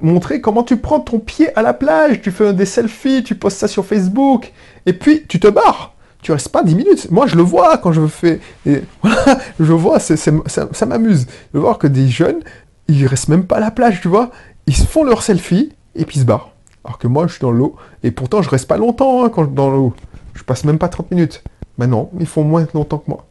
montrer 0.00 0.40
comment 0.40 0.64
tu 0.64 0.78
prends 0.78 0.98
ton 0.98 1.20
pied 1.20 1.56
à 1.56 1.62
la 1.62 1.74
plage. 1.74 2.22
Tu 2.22 2.32
fais 2.32 2.52
des 2.52 2.66
selfies, 2.66 3.22
tu 3.22 3.36
postes 3.36 3.58
ça 3.58 3.68
sur 3.68 3.86
Facebook, 3.86 4.52
et 4.84 4.92
puis 4.94 5.26
tu 5.28 5.38
te 5.38 5.46
barres 5.48 5.94
tu 6.20 6.30
restes 6.30 6.50
pas 6.50 6.62
10 6.62 6.76
minutes. 6.76 7.10
Moi, 7.10 7.26
je 7.26 7.34
le 7.34 7.42
vois 7.42 7.78
quand 7.78 7.90
je 7.90 8.06
fais. 8.06 8.38
Et 8.64 8.82
je 9.58 9.72
vois, 9.72 9.98
ça, 9.98 10.14
ça 10.16 10.86
m'amuse 10.86 11.26
de 11.52 11.58
voir 11.58 11.78
que 11.78 11.88
des 11.88 12.06
jeunes, 12.06 12.38
ils 12.86 13.08
restent 13.08 13.28
même 13.28 13.44
pas 13.44 13.56
à 13.56 13.60
la 13.60 13.72
plage, 13.72 14.00
tu 14.00 14.06
vois. 14.06 14.30
Ils 14.68 14.76
se 14.76 14.86
font 14.86 15.02
leur 15.02 15.24
selfie 15.24 15.72
et 15.96 16.04
puis 16.04 16.18
ils 16.18 16.20
se 16.20 16.24
barrent. 16.24 16.51
Alors 16.84 16.98
que 16.98 17.06
moi, 17.06 17.26
je 17.26 17.32
suis 17.32 17.40
dans 17.40 17.50
l'eau. 17.50 17.76
Et 18.02 18.10
pourtant, 18.10 18.42
je 18.42 18.50
reste 18.50 18.66
pas 18.66 18.76
longtemps 18.76 19.24
hein, 19.24 19.28
quand 19.28 19.42
je 19.42 19.48
suis 19.48 19.56
dans 19.56 19.70
l'eau. 19.70 19.94
Je 20.34 20.42
passe 20.42 20.64
même 20.64 20.78
pas 20.78 20.88
30 20.88 21.10
minutes. 21.10 21.42
Mais 21.78 21.86
non, 21.86 22.10
ils 22.18 22.26
font 22.26 22.44
moins 22.44 22.66
longtemps 22.74 22.98
que 22.98 23.10
moi. 23.10 23.26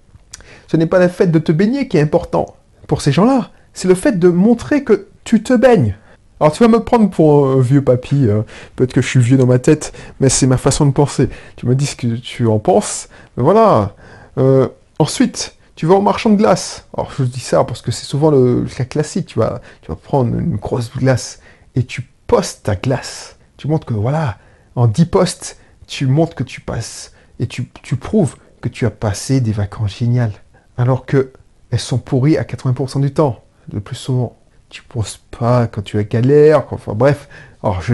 Ce 0.67 0.77
n'est 0.77 0.85
pas 0.85 0.99
le 0.99 1.07
fait 1.07 1.27
de 1.27 1.39
te 1.39 1.51
baigner 1.51 1.87
qui 1.87 1.97
est 1.97 2.01
important 2.01 2.55
pour 2.87 3.01
ces 3.01 3.11
gens-là. 3.11 3.51
C'est 3.73 3.87
le 3.87 3.95
fait 3.95 4.19
de 4.19 4.29
montrer 4.29 4.83
que 4.83 5.07
tu 5.23 5.43
te 5.43 5.53
baignes. 5.53 5.95
Alors 6.39 6.51
tu 6.51 6.63
vas 6.63 6.69
me 6.69 6.79
prendre 6.79 7.09
pour 7.11 7.49
un 7.49 7.61
vieux 7.61 7.83
papy, 7.83 8.27
hein. 8.27 8.45
peut-être 8.75 8.93
que 8.93 9.01
je 9.01 9.07
suis 9.07 9.19
vieux 9.19 9.37
dans 9.37 9.45
ma 9.45 9.59
tête, 9.59 9.93
mais 10.19 10.27
c'est 10.27 10.47
ma 10.47 10.57
façon 10.57 10.87
de 10.87 10.91
penser. 10.91 11.29
Tu 11.55 11.67
me 11.67 11.75
dis 11.75 11.85
ce 11.85 11.95
que 11.95 12.15
tu 12.15 12.47
en 12.47 12.57
penses, 12.57 13.09
mais 13.37 13.43
voilà. 13.43 13.93
Euh, 14.39 14.67
ensuite, 14.97 15.55
tu 15.75 15.85
vas 15.85 15.93
au 15.95 16.01
marchand 16.01 16.31
de 16.31 16.37
glace. 16.37 16.87
Alors 16.97 17.11
je 17.15 17.23
dis 17.23 17.39
ça 17.39 17.63
parce 17.63 17.83
que 17.83 17.91
c'est 17.91 18.05
souvent 18.05 18.31
le, 18.31 18.65
cas 18.75 18.85
classique. 18.85 19.27
Tu 19.27 19.37
vas, 19.37 19.61
tu 19.83 19.89
vas 19.89 19.95
prendre 19.95 20.35
une 20.35 20.55
grosse 20.55 20.91
glace 20.91 21.41
et 21.75 21.83
tu 21.83 22.09
postes 22.25 22.63
ta 22.63 22.75
glace. 22.75 23.37
Tu 23.61 23.67
montres 23.67 23.85
que, 23.85 23.93
voilà, 23.93 24.39
en 24.75 24.87
10 24.87 25.05
postes, 25.05 25.59
tu 25.85 26.07
montres 26.07 26.33
que 26.33 26.43
tu 26.43 26.61
passes 26.61 27.13
et 27.39 27.45
tu, 27.45 27.63
prouves 27.95 28.35
que 28.59 28.67
tu 28.67 28.87
as 28.87 28.89
passé 28.89 29.39
des 29.39 29.51
vacances 29.51 29.99
géniales. 29.99 30.31
Alors 30.79 31.05
que 31.05 31.31
elles 31.69 31.79
sont 31.79 31.99
pourries 31.99 32.39
à 32.39 32.43
80% 32.43 33.01
du 33.01 33.13
temps, 33.13 33.43
le 33.71 33.79
plus 33.79 33.95
souvent. 33.95 34.35
Tu 34.69 34.81
poses 34.81 35.19
pas 35.29 35.67
quand 35.67 35.83
tu 35.83 35.99
as 35.99 36.03
galère, 36.03 36.65
enfin 36.71 36.93
bref. 36.95 37.29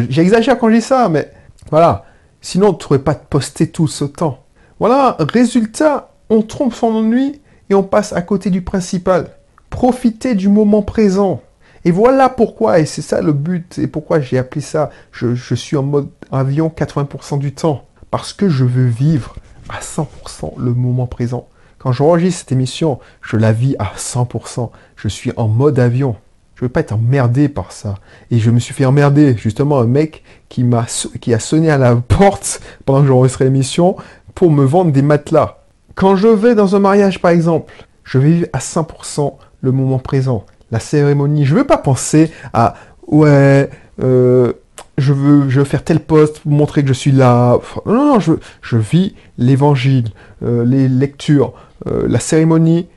J'exagère 0.08 0.58
quand 0.58 0.70
je 0.70 0.76
dis 0.76 0.82
ça, 0.82 1.10
mais 1.10 1.34
voilà. 1.70 2.06
Sinon, 2.40 2.74
tu 2.74 2.86
n'aurais 2.86 3.04
pas 3.04 3.16
posté 3.16 3.70
tout 3.70 3.90
ce 3.90 4.06
temps. 4.06 4.46
Voilà, 4.80 5.18
résultat, 5.20 6.14
on 6.30 6.44
trompe 6.44 6.76
son 6.76 6.96
ennui 6.96 7.42
et 7.70 7.74
on 7.76 7.84
passe 7.84 8.14
à 8.14 8.22
côté 8.22 8.52
du 8.52 8.62
principal. 8.62 9.32
Profitez 9.70 10.34
du 10.34 10.48
moment 10.48 10.82
présent. 10.82 11.42
Et 11.88 11.92
voilà 11.92 12.28
pourquoi, 12.28 12.80
et 12.80 12.86
c'est 12.86 13.02
ça 13.02 13.22
le 13.22 13.32
but, 13.32 13.80
et 13.80 13.88
pourquoi 13.88 14.20
j'ai 14.20 14.38
appelé 14.38 14.60
ça, 14.60 14.90
je, 15.14 15.56
suis 15.56 15.78
en 15.78 15.84
mode 15.84 16.10
avion 16.34 16.68
80% 16.68 17.40
du 17.40 17.54
temps. 17.54 17.86
Parce 18.12 18.34
que 18.34 18.50
je 18.50 18.66
veux 18.66 18.88
vivre 18.88 19.38
à 19.70 19.80
100% 19.80 20.60
le 20.60 20.74
moment 20.74 21.08
présent. 21.08 21.48
Quand 21.78 21.94
j'enregistre 21.94 22.40
cette 22.40 22.52
émission, 22.52 23.00
je 23.22 23.38
la 23.38 23.54
vis 23.54 23.78
à 23.80 23.94
100%. 23.96 24.70
Je 24.98 25.08
suis 25.08 25.32
en 25.38 25.48
mode 25.48 25.80
avion. 25.80 26.18
Je 26.56 26.66
veux 26.66 26.70
pas 26.70 26.82
être 26.82 26.92
emmerdé 26.92 27.48
par 27.48 27.72
ça. 27.72 27.96
Et 28.32 28.40
je 28.40 28.52
me 28.52 28.60
suis 28.60 28.74
fait 28.74 28.84
emmerder. 28.84 29.38
Justement, 29.38 29.80
un 29.80 29.88
mec 29.88 30.26
qui 30.50 30.66
qui 31.22 31.34
a 31.34 31.40
sonné 31.40 31.72
à 31.72 31.78
la 31.78 31.96
porte 31.96 32.60
pendant 32.84 33.00
que 33.00 33.08
j'enregistrais 33.08 33.46
l'émission 33.46 33.96
pour 34.36 34.52
me 34.52 34.66
vendre 34.66 34.92
des 34.92 35.02
matelas. 35.02 35.60
Quand 35.96 36.18
je 36.18 36.28
vais 36.28 36.54
dans 36.54 36.76
un 36.76 36.80
mariage, 36.80 37.22
par 37.22 37.32
exemple, 37.32 37.74
je 38.04 38.18
vais 38.18 38.30
vivre 38.30 38.48
à 38.52 38.60
100% 38.60 39.36
le 39.62 39.72
moment 39.72 40.00
présent. 40.00 40.46
La 40.72 40.80
cérémonie. 40.80 41.46
Je 41.46 41.56
veux 41.56 41.66
pas 41.66 41.78
penser 41.78 42.32
à, 42.54 42.76
ouais, 43.08 43.70
euh, 44.04 44.54
je 44.98 45.14
veux, 45.14 45.50
je 45.50 45.60
veux 45.60 45.66
faire 45.66 45.84
tel 45.84 46.00
poste 46.00 46.40
pour 46.40 46.52
montrer 46.52 46.82
que 46.82 46.88
je 46.88 46.94
suis 46.94 47.12
là. 47.12 47.58
Non, 47.86 47.94
non, 47.94 48.06
non, 48.14 48.20
je, 48.20 48.34
je 48.62 48.78
vis 48.78 49.16
l'évangile, 49.38 50.10
euh, 50.44 50.66
les 50.66 50.88
lectures, 50.88 51.54
euh, 51.88 52.06
la 52.08 52.20
cérémonie, 52.20 52.88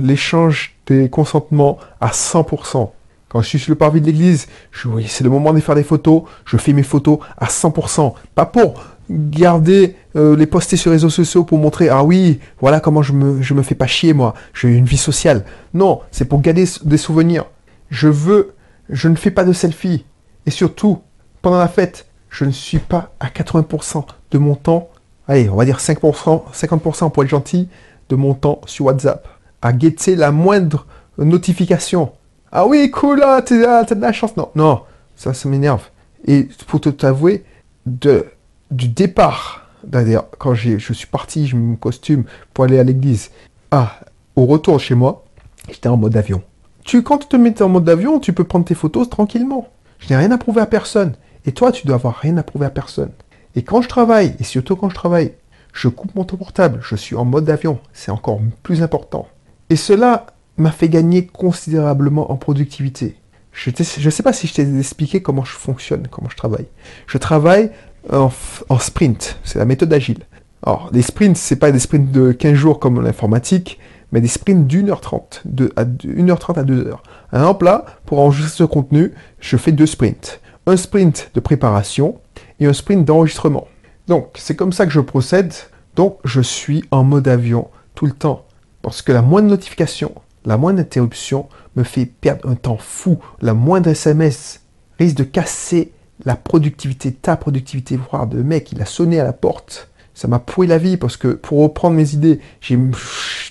l'échange 0.00 0.76
des 0.86 1.08
consentements 1.08 1.78
à 2.00 2.08
100%. 2.08 2.90
Quand 3.28 3.42
je 3.42 3.48
suis 3.48 3.58
sur 3.58 3.70
le 3.70 3.76
parvis 3.76 4.00
de 4.00 4.06
l'église, 4.06 4.48
je, 4.72 4.88
oui, 4.88 5.06
c'est 5.08 5.24
le 5.24 5.30
moment 5.30 5.52
de 5.52 5.60
faire 5.60 5.76
des 5.76 5.84
photos, 5.84 6.22
je 6.44 6.56
fais 6.56 6.72
mes 6.72 6.82
photos 6.82 7.20
à 7.38 7.46
100%. 7.46 8.14
Pas 8.34 8.46
pour 8.46 8.82
garder, 9.10 9.96
euh, 10.16 10.36
les 10.36 10.46
poster 10.46 10.76
sur 10.76 10.90
les 10.90 10.96
réseaux 10.96 11.10
sociaux 11.10 11.44
pour 11.44 11.58
montrer, 11.58 11.88
ah 11.88 12.04
oui, 12.04 12.38
voilà 12.60 12.80
comment 12.80 13.02
je 13.02 13.12
me, 13.12 13.42
je 13.42 13.54
me 13.54 13.62
fais 13.62 13.74
pas 13.74 13.86
chier 13.86 14.12
moi, 14.12 14.34
j'ai 14.54 14.68
une 14.68 14.84
vie 14.84 14.96
sociale. 14.96 15.44
Non, 15.74 16.00
c'est 16.12 16.26
pour 16.26 16.40
garder 16.40 16.64
des 16.84 16.96
souvenirs. 16.96 17.44
Je 17.90 18.08
veux, 18.08 18.54
je 18.88 19.08
ne 19.08 19.16
fais 19.16 19.30
pas 19.30 19.44
de 19.44 19.52
selfie. 19.52 20.04
Et 20.46 20.50
surtout, 20.50 21.00
pendant 21.42 21.58
la 21.58 21.68
fête, 21.68 22.06
je 22.28 22.44
ne 22.44 22.52
suis 22.52 22.78
pas 22.78 23.12
à 23.18 23.26
80% 23.26 24.04
de 24.30 24.38
mon 24.38 24.54
temps, 24.54 24.88
allez, 25.26 25.48
on 25.50 25.56
va 25.56 25.64
dire 25.64 25.78
5%, 25.78 26.42
50% 26.52 27.10
pour 27.10 27.24
être 27.24 27.28
gentil, 27.28 27.68
de 28.08 28.16
mon 28.16 28.34
temps 28.34 28.60
sur 28.66 28.86
WhatsApp, 28.86 29.26
à 29.60 29.72
guetter 29.72 30.16
la 30.16 30.30
moindre 30.30 30.86
notification. 31.18 32.12
Ah 32.52 32.66
oui, 32.66 32.90
cool, 32.90 33.20
là, 33.20 33.42
t'as 33.42 33.94
de 33.94 34.00
la 34.00 34.12
chance. 34.12 34.36
Non, 34.36 34.50
non, 34.54 34.82
ça, 35.16 35.34
ça 35.34 35.48
m'énerve. 35.48 35.82
Et 36.26 36.48
pour 36.66 36.80
te 36.80 36.88
t'avouer, 36.88 37.44
de, 37.86 38.26
du 38.70 38.88
départ, 38.88 39.66
d'ailleurs, 39.84 40.26
quand 40.38 40.54
je 40.54 40.78
suis 40.78 41.06
parti, 41.06 41.46
je 41.46 41.56
me 41.56 41.76
costume 41.76 42.24
pour 42.54 42.64
aller 42.64 42.78
à 42.78 42.84
l'église, 42.84 43.30
ah, 43.70 44.00
au 44.36 44.46
retour 44.46 44.78
chez 44.80 44.94
moi, 44.94 45.24
j'étais 45.68 45.88
en 45.88 45.96
mode 45.96 46.16
avion. 46.16 46.42
Tu, 46.84 47.02
quand 47.02 47.18
tu 47.18 47.28
te 47.28 47.36
mets 47.36 47.60
en 47.62 47.68
mode 47.68 47.88
avion, 47.88 48.20
tu 48.20 48.32
peux 48.32 48.44
prendre 48.44 48.64
tes 48.64 48.74
photos 48.74 49.08
tranquillement. 49.08 49.68
Je 49.98 50.08
n'ai 50.08 50.16
rien 50.16 50.30
à 50.30 50.38
prouver 50.38 50.60
à 50.60 50.66
personne. 50.66 51.14
Et 51.46 51.52
toi, 51.52 51.72
tu 51.72 51.86
dois 51.86 51.96
avoir 51.96 52.16
rien 52.16 52.36
à 52.36 52.42
prouver 52.42 52.66
à 52.66 52.70
personne. 52.70 53.10
Et 53.54 53.62
quand 53.62 53.82
je 53.82 53.88
travaille, 53.88 54.34
et 54.38 54.44
surtout 54.44 54.76
quand 54.76 54.88
je 54.88 54.94
travaille, 54.94 55.32
je 55.72 55.88
coupe 55.88 56.14
mon 56.14 56.24
portable, 56.24 56.80
je 56.82 56.96
suis 56.96 57.16
en 57.16 57.24
mode 57.24 57.48
avion, 57.48 57.78
c'est 57.92 58.10
encore 58.10 58.40
plus 58.62 58.82
important. 58.82 59.28
Et 59.68 59.76
cela 59.76 60.26
m'a 60.56 60.72
fait 60.72 60.88
gagner 60.88 61.26
considérablement 61.26 62.32
en 62.32 62.36
productivité. 62.36 63.16
Je 63.52 63.70
ne 63.70 64.10
sais 64.10 64.22
pas 64.22 64.32
si 64.32 64.46
je 64.46 64.54
t'ai 64.54 64.78
expliqué 64.78 65.22
comment 65.22 65.44
je 65.44 65.52
fonctionne, 65.52 66.06
comment 66.08 66.30
je 66.30 66.36
travaille. 66.36 66.66
Je 67.06 67.18
travaille 67.18 67.70
en, 68.08 68.78
sprint, 68.78 69.38
c'est 69.44 69.58
la 69.58 69.64
méthode 69.64 69.92
agile. 69.92 70.20
Alors, 70.62 70.90
les 70.92 71.02
sprints, 71.02 71.36
c'est 71.36 71.56
pas 71.56 71.72
des 71.72 71.78
sprints 71.78 72.10
de 72.10 72.32
15 72.32 72.54
jours 72.54 72.80
comme 72.80 73.02
l'informatique, 73.02 73.78
mais 74.12 74.20
des 74.20 74.28
sprints 74.28 74.66
d'une 74.66 74.90
heure 74.90 75.00
trente, 75.00 75.42
de 75.44 75.72
à 75.76 75.84
1h30 75.84 76.58
à 76.58 76.64
2h. 76.64 76.96
Un 77.32 77.38
exemple 77.38 77.64
là, 77.64 77.84
pour 78.06 78.20
enregistrer 78.20 78.50
ce 78.50 78.64
contenu, 78.64 79.12
je 79.38 79.56
fais 79.56 79.72
deux 79.72 79.86
sprints. 79.86 80.40
Un 80.66 80.76
sprint 80.76 81.30
de 81.34 81.40
préparation 81.40 82.20
et 82.58 82.66
un 82.66 82.72
sprint 82.72 83.04
d'enregistrement. 83.04 83.68
Donc, 84.08 84.30
c'est 84.34 84.56
comme 84.56 84.72
ça 84.72 84.86
que 84.86 84.92
je 84.92 85.00
procède. 85.00 85.52
Donc, 85.96 86.18
je 86.24 86.40
suis 86.40 86.84
en 86.90 87.04
mode 87.04 87.28
avion 87.28 87.68
tout 87.94 88.06
le 88.06 88.12
temps. 88.12 88.44
Parce 88.82 89.02
que 89.02 89.12
la 89.12 89.22
moindre 89.22 89.48
notification, 89.48 90.12
la 90.44 90.56
moindre 90.56 90.80
interruption 90.80 91.48
me 91.76 91.84
fait 91.84 92.06
perdre 92.06 92.48
un 92.48 92.54
temps 92.54 92.78
fou. 92.78 93.18
La 93.40 93.54
moindre 93.54 93.90
SMS 93.90 94.62
risque 94.98 95.16
de 95.16 95.24
casser 95.24 95.92
la 96.24 96.36
productivité, 96.36 97.12
ta 97.12 97.36
productivité, 97.36 97.98
voire 98.10 98.26
de 98.26 98.42
mec, 98.42 98.72
il 98.72 98.82
a 98.82 98.86
sonné 98.86 99.20
à 99.20 99.24
la 99.24 99.32
porte. 99.32 99.88
Ça 100.14 100.28
m'a 100.28 100.38
pourri 100.38 100.66
la 100.66 100.78
vie 100.78 100.96
parce 100.96 101.16
que 101.16 101.28
pour 101.28 101.60
reprendre 101.62 101.96
mes 101.96 102.14
idées, 102.14 102.40
j'ai, 102.60 102.78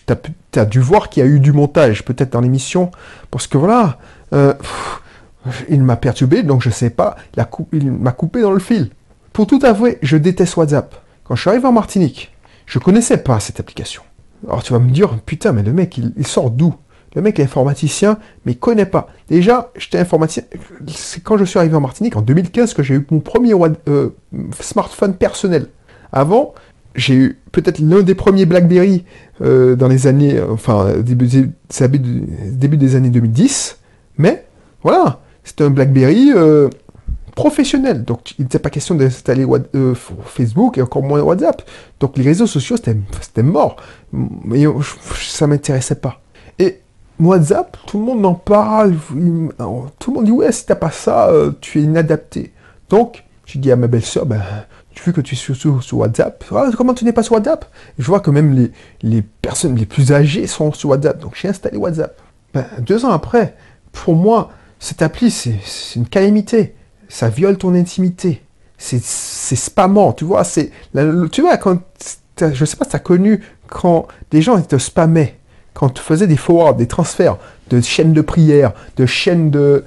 t'as, 0.06 0.16
as 0.56 0.66
dû 0.66 0.80
voir 0.80 1.10
qu'il 1.10 1.24
y 1.24 1.26
a 1.26 1.30
eu 1.30 1.40
du 1.40 1.52
montage 1.52 2.06
peut-être 2.06 2.34
dans 2.34 2.42
l'émission 2.42 2.92
parce 3.32 3.48
que 3.48 3.58
voilà, 3.58 3.98
euh, 4.34 4.54
il 5.70 5.82
m'a 5.82 5.96
perturbé 5.96 6.44
donc 6.44 6.62
je 6.62 6.70
sais 6.70 6.90
pas, 6.90 7.16
il 7.72 7.92
m'a 7.92 8.12
coupé 8.12 8.42
dans 8.42 8.52
le 8.52 8.60
fil. 8.60 8.92
Pour 9.34 9.48
tout 9.48 9.60
avouer, 9.64 9.98
je 10.02 10.18
déteste 10.18 10.58
WhatsApp. 10.58 10.96
Quand 11.24 11.36
je 11.36 11.42
suis 11.42 11.50
arrivé 11.50 11.66
en 11.66 11.72
Martinique, 11.72 12.32
je 12.66 12.78
connaissais 12.78 13.18
pas 13.18 13.40
cette 13.40 13.60
application. 13.60 14.04
Alors 14.48 14.64
tu 14.64 14.74
vas 14.74 14.80
me 14.80 14.92
dire, 14.92 15.18
putain, 15.26 15.52
mais 15.52 15.64
le 15.64 15.74
mec, 15.74 15.98
il, 15.98 16.28
sort 16.28 16.52
d'où? 16.52 16.76
Le 17.16 17.22
mec 17.22 17.40
est 17.40 17.44
informaticien, 17.44 18.20
mais 18.46 18.52
il 18.54 18.60
connaît 18.60 18.86
pas. 18.86 19.08
Déjà, 19.30 19.72
j'étais 19.76 19.98
informaticien. 19.98 20.44
C'est 20.88 21.24
quand 21.24 21.38
je 21.38 21.46
suis 21.46 21.58
arrivé 21.58 21.76
en 21.76 21.82
Martinique, 21.82 22.16
en 22.16 22.22
2015, 22.22 22.74
que 22.74 22.84
j'ai 22.84 22.96
eu 22.96 23.08
mon 23.10 23.20
premier 23.20 23.54
euh, 23.88 24.10
smartphone 24.60 25.16
personnel. 25.16 25.68
Avant, 26.12 26.54
j'ai 26.96 27.16
eu 27.16 27.40
peut-être 27.52 27.80
l'un 27.80 28.02
des 28.02 28.16
premiers 28.16 28.46
BlackBerry 28.46 29.06
euh, 29.42 29.76
dans 29.76 29.88
les 29.88 30.08
années, 30.08 30.40
enfin, 30.42 31.00
début, 31.00 31.28
début, 31.28 32.78
des 32.78 32.96
années 32.96 33.10
2010. 33.10 33.80
Mais, 34.18 34.46
voilà, 34.84 35.20
c'était 35.44 35.64
un 35.64 35.70
BlackBerry 35.72 36.32
euh, 36.36 36.70
professionnel. 37.36 38.04
Donc, 38.04 38.38
il 38.38 38.44
n'était 38.44 38.60
pas 38.60 38.70
question 38.70 38.96
d'installer 38.96 39.46
euh, 39.76 39.96
Facebook 40.26 40.78
et 40.78 40.82
encore 40.82 41.04
moins 41.04 41.22
WhatsApp. 41.22 41.62
Donc, 42.00 42.18
les 42.18 42.24
réseaux 42.24 42.48
sociaux, 42.48 42.76
c'était 42.78 43.44
mort. 43.44 43.78
Mais 44.12 44.66
ça 45.16 45.48
m'intéressait 45.48 45.96
pas. 45.96 46.22
Et 46.60 46.82
WhatsApp, 47.20 47.78
tout 47.86 48.00
le 48.00 48.06
monde 48.06 48.26
en 48.26 48.34
parle. 48.34 48.96
Tout 50.00 50.12
le 50.12 50.14
monde 50.14 50.26
dit, 50.26 50.32
ouais, 50.32 50.52
si 50.52 50.66
t'as 50.66 50.76
pas 50.76 50.92
ça, 50.92 51.28
euh, 51.30 51.52
tu 51.62 51.80
es 51.80 51.84
inadapté. 51.84 52.54
Donc, 52.90 53.24
je 53.46 53.60
dis 53.60 53.72
à 53.72 53.76
ma 53.76 53.88
belle-sœur, 53.88 54.26
ben, 54.26 54.42
tu 54.94 55.04
veux 55.04 55.12
que 55.12 55.22
tu 55.22 55.36
es 55.36 55.38
sur, 55.38 55.98
WhatsApp? 55.98 56.44
Ah, 56.56 56.70
Comment 56.76 56.94
tu 56.94 57.06
n'es 57.06 57.14
pas 57.14 57.24
sur 57.24 57.34
WhatsApp? 57.34 57.66
Je 57.98 58.06
vois 58.06 58.20
que 58.20 58.32
même 58.32 58.54
les, 58.54 58.72
les, 59.02 59.22
personnes 59.22 59.76
les 59.76 59.86
plus 59.86 60.12
âgées 60.12 60.48
sont 60.48 60.72
sur 60.72 60.90
WhatsApp. 60.90 61.20
Donc, 61.20 61.38
j'ai 61.40 61.48
installé 61.48 61.78
WhatsApp. 61.78 62.20
Ben, 62.54 62.66
deux 62.80 63.06
ans 63.06 63.12
après, 63.12 63.56
pour 63.92 64.16
moi, 64.16 64.52
cette 64.80 65.02
appli, 65.02 65.30
c'est 65.30 65.60
une 65.96 66.08
calamité 66.08 66.76
ça 67.10 67.28
viole 67.28 67.58
ton 67.58 67.74
intimité. 67.74 68.42
C'est 68.78 69.02
spammant, 69.02 70.14
tu 70.14 70.24
vois. 70.24 70.46
C'est, 70.46 70.72
tu 71.32 71.42
vois, 71.42 71.58
quand, 71.58 71.80
je 72.40 72.64
sais 72.64 72.78
pas 72.78 72.86
si 72.86 72.92
tu 72.92 72.96
as 72.96 73.00
connu 73.00 73.44
quand 73.68 74.08
des 74.32 74.42
gens 74.42 74.62
te 74.62 74.78
spammaient, 74.78 75.39
quand 75.74 75.90
tu 75.90 76.02
faisais 76.02 76.28
des 76.28 76.38
forwards, 76.38 76.76
des 76.76 76.88
transferts 76.88 77.38
de 77.70 77.82
chaînes 77.82 78.14
de 78.14 78.22
prière, 78.22 78.72
de 78.98 79.06
chaînes 79.06 79.52
de, 79.52 79.84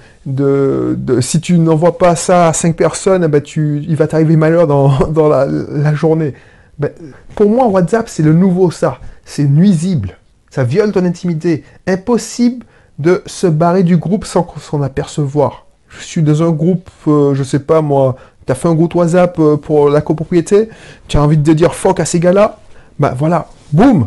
si 1.20 1.40
tu 1.40 1.58
n'envoies 1.58 1.98
pas 1.98 2.14
ça 2.14 2.48
à 2.48 2.52
cinq 2.52 2.76
personnes, 2.76 3.24
eh 3.24 3.28
ben 3.28 3.40
tu, 3.40 3.82
il 3.88 3.96
va 3.96 4.06
t'arriver 4.06 4.36
malheur 4.36 4.66
dans, 4.66 5.28
la, 5.28 5.94
journée. 5.94 6.34
Ben, 6.78 6.90
pour 7.34 7.50
moi, 7.50 7.66
WhatsApp, 7.66 8.08
c'est 8.08 8.22
le 8.22 8.32
nouveau 8.32 8.70
ça. 8.70 8.98
C'est 9.24 9.44
nuisible. 9.44 10.16
Ça 10.50 10.64
viole 10.64 10.92
ton 10.92 11.04
intimité. 11.04 11.64
Impossible 11.86 12.64
de 12.98 13.22
se 13.26 13.46
barrer 13.46 13.82
du 13.82 13.96
groupe 13.96 14.24
sans 14.24 14.46
s'en 14.60 14.82
apercevoir 14.82 15.66
je 15.98 16.04
suis 16.04 16.22
dans 16.22 16.42
un 16.42 16.50
groupe, 16.50 16.88
euh, 17.06 17.34
je 17.34 17.42
sais 17.42 17.58
pas 17.58 17.82
moi, 17.82 18.16
tu 18.46 18.52
as 18.52 18.54
fait 18.54 18.68
un 18.68 18.74
groupe 18.74 18.94
WhatsApp 18.94 19.38
euh, 19.38 19.56
pour 19.56 19.88
la 19.88 20.00
copropriété, 20.00 20.68
tu 21.08 21.16
as 21.16 21.22
envie 21.22 21.36
de 21.36 21.52
dire 21.52 21.74
fuck 21.74 22.00
à 22.00 22.04
ces 22.04 22.20
gars-là, 22.20 22.58
bah 22.98 23.14
voilà, 23.16 23.48
boum 23.72 24.06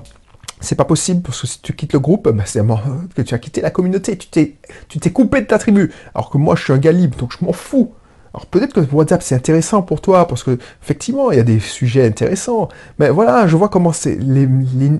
C'est 0.61 0.75
pas 0.75 0.85
possible, 0.85 1.21
parce 1.21 1.41
que 1.41 1.47
si 1.47 1.61
tu 1.61 1.73
quittes 1.73 1.93
le 1.93 1.99
groupe, 1.99 2.29
bah, 2.29 2.43
c'est 2.45 2.61
que 3.15 3.21
tu 3.21 3.33
as 3.33 3.39
quitté 3.39 3.61
la 3.61 3.71
communauté, 3.71 4.17
tu 4.17 4.27
t'es, 4.27 4.55
tu 4.87 4.99
t'es 4.99 5.11
coupé 5.11 5.41
de 5.41 5.47
ta 5.47 5.59
tribu. 5.59 5.91
Alors 6.13 6.29
que 6.29 6.37
moi, 6.37 6.55
je 6.55 6.63
suis 6.63 6.73
un 6.73 6.77
gars 6.77 6.91
libre, 6.91 7.17
donc 7.17 7.31
je 7.37 7.43
m'en 7.45 7.53
fous. 7.53 7.93
Alors 8.33 8.47
peut-être 8.47 8.73
que 8.73 8.93
WhatsApp 8.93 9.23
c'est 9.23 9.35
intéressant 9.35 9.81
pour 9.81 10.01
toi 10.01 10.27
parce 10.27 10.43
que 10.43 10.57
effectivement 10.83 11.31
il 11.31 11.37
y 11.37 11.39
a 11.39 11.43
des 11.43 11.61
sujets 11.61 12.05
intéressants. 12.05 12.67
Mais 12.99 13.09
voilà, 13.09 13.47
je 13.47 13.55
vois 13.55 13.69
comment 13.69 13.93
c'est 13.93 14.15
les, 14.15 14.45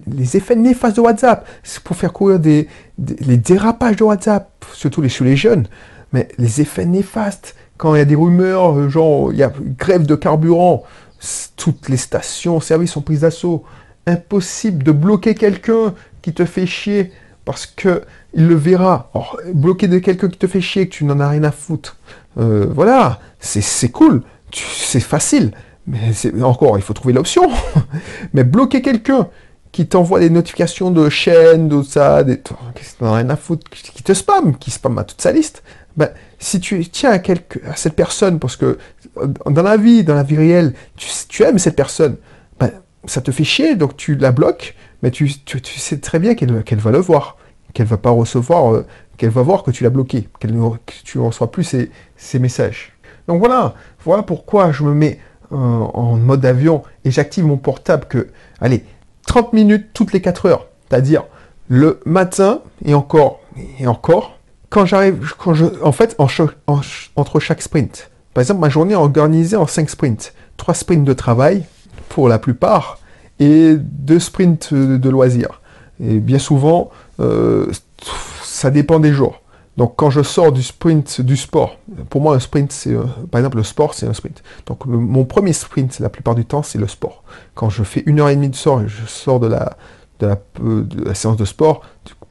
les, 0.08 0.38
effets 0.38 0.56
néfastes 0.56 0.96
de 0.96 1.02
WhatsApp. 1.02 1.46
C'est 1.62 1.84
pour 1.84 1.98
faire 1.98 2.14
courir 2.14 2.40
des, 2.40 2.70
les 2.98 3.36
dérapages 3.36 3.98
de 3.98 4.06
WhatsApp, 4.06 4.64
surtout 4.72 5.02
les, 5.02 5.10
chez 5.10 5.26
les 5.26 5.36
jeunes 5.36 5.68
mais 6.16 6.30
les 6.38 6.62
effets 6.62 6.86
néfastes, 6.86 7.56
quand 7.78 7.94
il 7.94 7.98
y 7.98 8.02
a 8.02 8.06
des 8.06 8.16
rumeurs, 8.16 8.78
euh, 8.78 8.90
genre 8.90 9.34
il 9.34 9.38
y 9.38 9.44
a 9.44 9.52
grève 9.78 10.06
de 10.06 10.16
carburant, 10.16 10.84
toutes 11.58 11.90
les 11.90 11.98
stations 11.98 12.62
services 12.62 12.92
sont 12.92 13.02
prises 13.02 13.22
d'assaut. 13.22 13.66
Impossible 14.08 14.84
de 14.84 14.92
bloquer 14.92 15.36
quelqu'un 15.36 15.94
qui 16.22 16.34
te 16.34 16.46
fait 16.46 16.66
chier 16.66 17.12
parce 17.44 17.66
que 17.66 18.04
il 18.34 18.48
le 18.48 18.56
verra. 18.56 19.12
Bloquer 19.54 19.88
de 19.88 20.00
quelqu'un 20.00 20.28
qui 20.28 20.38
te 20.38 20.48
fait 20.48 20.62
chier, 20.62 20.88
que 20.88 20.94
tu 20.94 21.06
n'en 21.06 21.20
as 21.20 21.30
rien 21.30 21.44
à 21.44 21.52
foutre. 21.52 21.98
Euh, 22.38 22.68
voilà, 22.70 23.20
c'est 23.40 23.90
cool, 23.90 24.24
c'est 24.52 25.00
facile. 25.00 25.52
Mais 25.88 26.12
encore, 26.42 26.78
il 26.78 26.82
faut 26.82 26.94
trouver 26.94 27.14
l'option. 27.14 27.50
mais 28.34 28.44
bloquer 28.44 28.82
quelqu'un 28.82 29.30
qui 29.72 29.88
t'envoie 29.88 30.20
des 30.20 30.30
notifications 30.30 30.90
de 30.90 31.10
chaînes, 31.10 31.68
de 31.68 31.84
ça, 31.84 32.24
des 32.24 32.40
qui 32.40 32.54
rien 33.02 33.30
à 33.30 33.36
foutre, 33.36 33.70
qui 33.70 34.04
te 34.04 34.14
spam, 34.14 34.58
qui 34.58 34.72
spam 34.72 34.98
à 34.98 35.04
toute 35.04 35.22
sa 35.22 35.32
liste, 35.32 35.64
ben, 35.98 36.10
si 36.40 36.60
tu 36.60 36.86
tiens 36.88 37.12
à, 37.12 37.20
quelque, 37.20 37.60
à 37.68 37.76
cette 37.76 37.96
personne, 37.96 38.40
parce 38.40 38.56
que 38.56 38.78
dans 39.46 39.64
la 39.64 39.78
vie, 39.78 40.04
dans 40.04 40.16
la 40.16 40.24
vie 40.24 40.38
réelle, 40.38 40.74
tu, 40.96 41.44
aimes 41.44 41.60
cette 41.60 41.76
personne, 41.76 42.16
ça 43.08 43.22
te 43.22 43.32
fait 43.32 43.44
chier, 43.44 43.76
donc 43.76 43.98
tu 43.98 44.16
la 44.16 44.32
bloques, 44.32 44.76
mais 45.02 45.12
tu, 45.12 45.30
sais 45.30 46.00
très 46.00 46.20
bien 46.20 46.36
qu'elle 46.36 46.80
va 46.80 46.92
le 46.92 46.98
voir, 46.98 47.38
qu'elle 47.74 47.88
va 47.88 47.98
pas 47.98 48.10
recevoir, 48.10 48.74
euh, 48.74 48.86
qu'elle 49.18 49.30
va 49.30 49.42
voir 49.42 49.64
que 49.64 49.72
tu 49.72 49.84
l'as 49.84 49.90
bloqué, 49.90 50.28
qu'elle 50.40 50.52
que 50.52 50.94
tu 51.04 51.18
ne 51.18 51.24
reçois 51.24 51.52
plus 51.52 51.64
ces, 52.16 52.40
messages. 52.40 52.94
Donc 53.28 53.40
voilà, 53.40 53.76
voilà 54.04 54.24
pourquoi 54.24 54.72
je 54.72 54.84
me 54.84 54.94
mets 54.94 55.20
euh, 55.52 55.56
en 55.56 56.18
mode 56.18 56.46
avion 56.46 56.84
et 57.04 57.12
j'active 57.12 57.46
mon 57.46 57.58
portable 57.58 58.06
que, 58.08 58.28
allez, 58.60 58.84
30 59.28 59.54
minutes 59.54 59.88
toutes 59.94 60.14
les 60.14 60.22
4 60.22 60.48
heures, 60.48 60.68
c'est-à-dire 60.90 61.24
le 61.68 62.00
matin 62.06 62.62
et 62.84 62.94
encore 62.94 63.42
et 63.80 63.88
encore 63.88 64.36
quand 64.70 64.86
j'arrive, 64.86 65.34
quand 65.38 65.54
je, 65.54 65.66
en 65.82 65.92
fait, 65.92 66.18
entre 67.16 67.40
chaque 67.40 67.62
sprint. 67.62 68.10
Par 68.34 68.42
exemple, 68.42 68.60
ma 68.60 68.70
journée 68.70 68.94
est 68.94 68.98
organisée 68.98 69.56
en 69.56 69.68
5 69.68 69.90
sprints. 69.90 70.34
3 70.58 70.74
sprints 70.74 71.06
de 71.06 71.14
travail, 71.14 71.64
pour 72.10 72.30
la 72.30 72.40
plupart, 72.40 73.00
et 73.40 73.76
2 73.78 74.20
sprints 74.20 74.74
de, 74.74 75.10
loisirs. 75.10 75.62
Et 76.00 76.20
bien 76.20 76.40
souvent, 76.40 76.92
euh, 77.20 77.72
ça 78.44 78.72
dépend 78.72 79.00
des 79.00 79.14
jours. 79.14 79.42
Donc 79.78 79.96
quand 79.98 80.10
je 80.10 80.22
sors 80.22 80.54
du 80.54 80.64
sprint 80.64 81.20
du 81.20 81.36
sport, 81.36 81.78
pour 82.10 82.22
moi 82.22 82.34
un 82.36 82.40
sprint 82.40 82.72
c'est 82.72 82.96
par 83.30 83.40
exemple 83.40 83.58
le 83.58 83.64
sport 83.64 83.94
c'est 83.94 84.08
un 84.08 84.14
sprint. 84.14 84.42
Donc 84.68 84.86
mon 84.86 85.26
premier 85.26 85.52
sprint 85.52 86.00
la 86.00 86.08
plupart 86.08 86.34
du 86.34 86.46
temps 86.46 86.64
c'est 86.64 86.78
le 86.78 86.88
sport. 86.88 87.24
Quand 87.56 87.70
je 87.70 87.84
fais 87.84 88.02
une 88.06 88.22
heure 88.22 88.30
et 88.30 88.36
demie 88.38 88.48
de 88.48 88.56
sort 88.56 88.82
et 88.82 88.88
je 88.88 89.06
sors 89.06 89.42
de 89.42 89.48
la, 89.48 89.76
de 90.20 90.28
la, 90.28 90.40
de 90.64 91.04
la 91.04 91.14
séance 91.14 91.36
de 91.36 91.44
sport, 91.44 91.82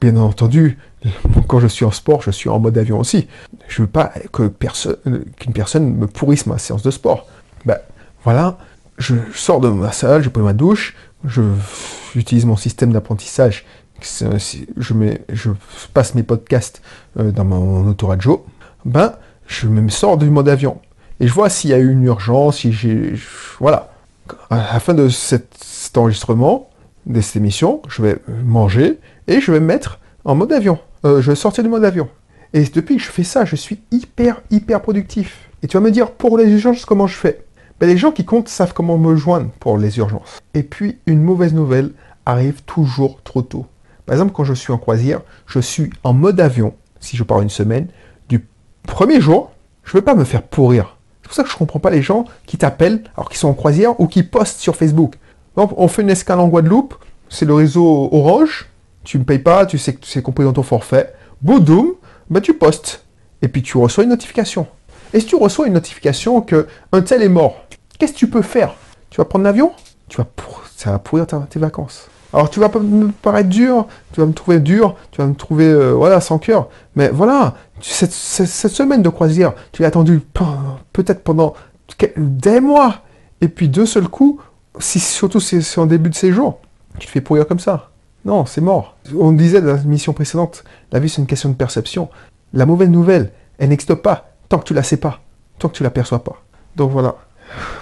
bien 0.01 0.15
entendu 0.17 0.79
quand 1.47 1.59
je 1.59 1.67
suis 1.67 1.85
en 1.85 1.91
sport, 1.91 2.21
je 2.21 2.31
suis 2.31 2.49
en 2.49 2.59
mode 2.59 2.77
avion 2.77 2.99
aussi. 2.99 3.27
Je 3.67 3.83
veux 3.83 3.87
pas 3.87 4.11
que 4.31 4.47
personne, 4.47 4.97
qu'une 5.37 5.53
personne 5.53 5.95
me 5.95 6.07
pourrisse 6.07 6.45
ma 6.45 6.57
séance 6.57 6.81
de 6.81 6.91
sport. 6.91 7.27
Ben 7.65 7.77
voilà, 8.23 8.57
je 8.97 9.15
sors 9.33 9.59
de 9.59 9.69
ma 9.69 9.91
salle, 9.91 10.23
je 10.23 10.29
prends 10.29 10.41
ma 10.41 10.53
douche, 10.53 10.95
je 11.25 11.41
j'utilise 12.15 12.45
mon 12.45 12.55
système 12.55 12.93
d'apprentissage. 12.93 13.65
Je, 14.01 15.49
passe 15.93 16.15
mes 16.15 16.23
podcasts 16.23 16.81
euh, 17.19 17.31
dans 17.31 17.45
mon 17.45 17.87
autoradio. 17.87 18.45
Ben, 18.83 19.13
je 19.47 19.67
me 19.67 19.89
sors 19.89 20.17
du 20.17 20.29
mode 20.29 20.49
avion 20.49 20.79
et 21.19 21.27
je 21.27 21.33
vois 21.33 21.49
s'il 21.49 21.69
y 21.69 21.73
a 21.73 21.77
eu 21.77 21.91
une 21.91 22.03
urgence, 22.03 22.59
si 22.59 22.73
j'ai, 22.73 23.13
voilà. 23.59 23.91
À 24.49 24.57
la 24.73 24.79
fin 24.79 24.93
de 24.93 25.07
cet, 25.07 25.55
cet 25.61 25.97
enregistrement, 25.97 26.69
de 27.05 27.21
cette 27.21 27.35
émission, 27.35 27.81
je 27.87 28.01
vais 28.01 28.17
manger 28.43 28.99
et 29.27 29.39
je 29.39 29.51
vais 29.51 29.59
me 29.59 29.65
mettre 29.65 29.99
en 30.23 30.35
mode 30.35 30.51
avion. 30.51 30.79
Euh, 31.05 31.21
je 31.21 31.31
vais 31.31 31.35
sortir 31.35 31.63
du 31.63 31.69
mode 31.69 31.85
avion. 31.85 32.09
Et 32.53 32.63
depuis 32.63 32.97
que 32.97 33.03
je 33.03 33.09
fais 33.09 33.23
ça, 33.23 33.45
je 33.45 33.55
suis 33.55 33.81
hyper, 33.91 34.41
hyper 34.49 34.81
productif. 34.81 35.49
Et 35.61 35.67
tu 35.67 35.77
vas 35.77 35.81
me 35.81 35.91
dire, 35.91 36.11
pour 36.11 36.37
les 36.37 36.49
urgences, 36.51 36.85
comment 36.85 37.07
je 37.07 37.15
fais? 37.15 37.44
Ben, 37.79 37.87
Les 37.87 37.97
gens 37.97 38.11
qui 38.11 38.25
comptent 38.25 38.49
savent 38.49 38.73
comment 38.73 38.97
me 38.97 39.15
joindre 39.15 39.49
pour 39.59 39.77
les 39.77 39.97
urgences. 39.97 40.39
Et 40.53 40.63
puis, 40.63 40.99
une 41.05 41.21
mauvaise 41.21 41.53
nouvelle 41.53 41.91
arrive 42.25 42.63
toujours 42.63 43.21
trop 43.23 43.41
tôt. 43.41 43.65
Par 44.05 44.13
exemple, 44.13 44.33
quand 44.33 44.43
je 44.43 44.53
suis 44.53 44.71
en 44.73 44.77
croisière, 44.77 45.21
je 45.47 45.59
suis 45.59 45.89
en 46.03 46.13
mode 46.13 46.39
avion, 46.39 46.75
si 46.99 47.17
je 47.17 47.23
pars 47.23 47.41
une 47.41 47.49
semaine, 47.49 47.87
du 48.29 48.45
premier 48.83 49.19
jour, 49.19 49.51
je 49.83 49.91
ne 49.91 49.99
veux 49.99 50.05
pas 50.05 50.15
me 50.15 50.23
faire 50.23 50.43
pourrir. 50.43 50.97
C'est 51.21 51.27
pour 51.29 51.35
ça 51.35 51.43
que 51.43 51.49
je 51.49 51.55
ne 51.55 51.59
comprends 51.59 51.79
pas 51.79 51.89
les 51.89 52.03
gens 52.03 52.25
qui 52.45 52.57
t'appellent 52.57 53.03
alors 53.15 53.29
qu'ils 53.29 53.39
sont 53.39 53.47
en 53.47 53.53
croisière 53.53 53.99
ou 53.99 54.07
qui 54.07 54.23
postent 54.23 54.59
sur 54.59 54.75
Facebook. 54.75 55.15
On 55.55 55.87
fait 55.87 56.01
une 56.01 56.09
escale 56.09 56.39
en 56.39 56.47
Guadeloupe, 56.47 56.95
c'est 57.29 57.45
le 57.45 57.53
réseau 57.53 58.09
Orange, 58.11 58.69
tu 59.03 59.17
ne 59.17 59.21
me 59.21 59.25
payes 59.25 59.39
pas, 59.39 59.65
tu 59.65 59.77
sais 59.77 59.93
que 59.93 60.05
c'est 60.05 60.21
compris 60.21 60.43
dans 60.43 60.53
ton 60.53 60.63
forfait, 60.63 61.13
boudoum, 61.41 61.93
bah 62.29 62.41
tu 62.41 62.53
postes. 62.53 63.05
Et 63.41 63.47
puis 63.47 63.61
tu 63.61 63.77
reçois 63.77 64.03
une 64.03 64.09
notification. 64.09 64.67
Et 65.15 65.21
si 65.21 65.27
tu 65.27 65.37
reçois 65.37 65.67
une 65.67 65.73
notification 65.73 66.41
que 66.41 66.67
un 66.91 67.01
tel 67.01 67.23
est 67.23 67.29
mort, 67.29 67.61
qu'est-ce 67.97 68.11
que 68.11 68.17
tu 68.17 68.29
peux 68.29 68.41
faire? 68.41 68.75
Tu 69.09 69.15
vas 69.15 69.23
prendre 69.23 69.45
l'avion? 69.45 69.71
Tu 70.09 70.17
vas 70.17 70.27
ça 70.75 70.91
va 70.91 70.99
pourrir 70.99 71.25
tes 71.25 71.57
vacances. 71.57 72.09
Alors 72.33 72.49
tu 72.49 72.59
vas 72.59 72.67
me 72.67 73.11
paraître 73.11 73.47
dur, 73.47 73.87
tu 74.11 74.19
vas 74.19 74.27
me 74.27 74.33
trouver 74.33 74.59
dur, 74.59 74.97
tu 75.11 75.21
vas 75.21 75.27
me 75.27 75.33
trouver 75.33 75.67
euh, 75.67 75.93
voilà 75.93 76.19
sans 76.19 76.37
cœur. 76.37 76.67
Mais 76.97 77.07
voilà, 77.07 77.55
cette, 77.79 78.11
semaine 78.11 79.01
de 79.01 79.07
croisière, 79.07 79.53
tu 79.71 79.83
l'as 79.83 79.87
attendu 79.87 80.21
peut-être 80.91 81.23
pendant 81.23 81.53
des 82.17 82.59
mois. 82.59 83.03
Et 83.39 83.47
puis 83.47 83.69
de 83.69 83.85
seul 83.85 84.09
coup, 84.09 84.41
si, 84.79 84.99
surtout 84.99 85.39
si 85.39 85.63
c'est 85.63 85.79
en 85.79 85.85
début 85.85 86.09
de 86.09 86.15
séjour, 86.15 86.59
tu 86.99 87.07
te 87.07 87.11
fais 87.11 87.21
pourrir 87.21 87.47
comme 87.47 87.59
ça. 87.59 87.89
Non, 88.25 88.45
c'est 88.45 88.59
mort. 88.59 88.97
On 89.17 89.31
disait 89.31 89.61
dans 89.61 89.75
la 89.75 89.83
mission 89.83 90.11
précédente, 90.11 90.65
la 90.91 90.99
vie 90.99 91.07
c'est 91.07 91.21
une 91.21 91.27
question 91.27 91.47
de 91.47 91.55
perception. 91.55 92.09
La 92.51 92.65
mauvaise 92.65 92.89
nouvelle, 92.89 93.31
elle 93.59 93.69
n'existe 93.69 93.95
pas 93.95 94.34
tant 94.49 94.59
que 94.59 94.65
tu 94.65 94.73
la 94.73 94.83
sais 94.83 94.97
pas, 94.97 95.21
tant 95.59 95.69
que 95.69 95.75
tu 95.75 95.83
la 95.83 95.89
perçois 95.89 96.23
pas. 96.23 96.41
Donc 96.75 96.91
voilà. 96.91 97.15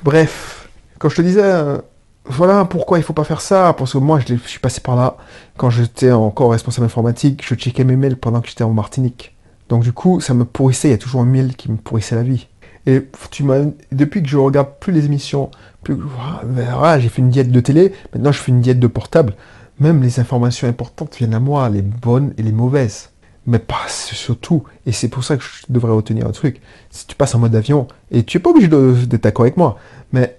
Bref, 0.04 0.70
quand 1.00 1.10
je 1.10 1.16
te 1.18 1.22
disais, 1.22 1.44
euh, 1.44 1.78
voilà 2.26 2.66
pourquoi 2.66 2.98
il 2.98 3.04
faut 3.04 3.14
pas 3.14 3.24
faire 3.24 3.42
ça, 3.42 3.74
parce 3.78 3.94
que 3.94 3.98
moi 3.98 4.20
je, 4.20 4.36
suis 4.36 4.60
passé 4.60 4.82
par 4.82 4.96
là 4.96 5.18
quand 5.58 5.70
j'étais 5.70 6.12
encore 6.12 6.52
responsable 6.52 6.86
informatique, 6.86 7.44
je 7.46 7.56
checkais 7.56 7.84
mes 7.84 7.96
mails 7.96 8.18
pendant 8.18 8.42
que 8.42 8.48
j'étais 8.48 8.64
en 8.64 8.74
Martinique. 8.74 9.36
Donc 9.70 9.84
du 9.84 9.94
coup, 9.94 10.22
ça 10.22 10.34
me 10.34 10.46
pourrissait, 10.46 10.90
il 10.90 10.92
y 10.92 10.96
a 10.96 10.98
toujours 10.98 11.22
un 11.22 11.26
mail 11.26 11.56
qui 11.56 11.72
me 11.72 11.78
pourrissait 11.78 12.16
la 12.16 12.24
vie. 12.24 12.48
Et 12.86 13.08
tu 13.32 13.46
depuis 13.92 14.22
que 14.22 14.28
je 14.28 14.38
regarde 14.38 14.70
plus 14.80 14.92
les 14.92 15.06
émissions, 15.06 15.50
plus, 15.84 15.98
voilà, 16.44 17.00
j'ai 17.00 17.10
fait 17.10 17.22
une 17.22 17.30
diète 17.30 17.52
de 17.52 17.60
télé, 17.60 17.94
maintenant 18.14 18.32
je 18.32 18.40
fais 18.40 18.52
une 18.52 18.62
diète 18.62 18.80
de 18.80 18.88
portable. 18.88 19.36
Même 19.80 20.02
les 20.04 20.20
informations 20.20 20.68
importantes 20.68 21.16
viennent 21.16 21.34
à 21.34 21.40
moi, 21.40 21.70
les 21.70 21.82
bonnes 21.82 22.34
et 22.38 22.44
les 22.44 22.52
mauvaises. 22.52 23.10
Mais 23.46 23.60
pas 23.60 23.88
surtout, 23.90 24.64
et 24.86 24.94
c'est 24.94 25.10
pour 25.10 25.24
ça 25.24 25.36
que 25.36 25.44
je 25.44 25.66
devrais 25.68 25.92
retenir 25.92 26.26
un 26.26 26.32
truc. 26.32 26.62
Si 26.90 27.06
tu 27.08 27.16
passes 27.16 27.36
en 27.36 27.40
mode 27.40 27.56
avion, 27.56 27.88
et 28.10 28.24
tu 28.24 28.38
n'es 28.38 28.42
pas 28.42 28.52
obligé 28.52 28.68
d'être 28.68 29.24
d'accord 29.24 29.44
avec 29.44 29.58
moi, 29.58 29.78
mais 30.14 30.38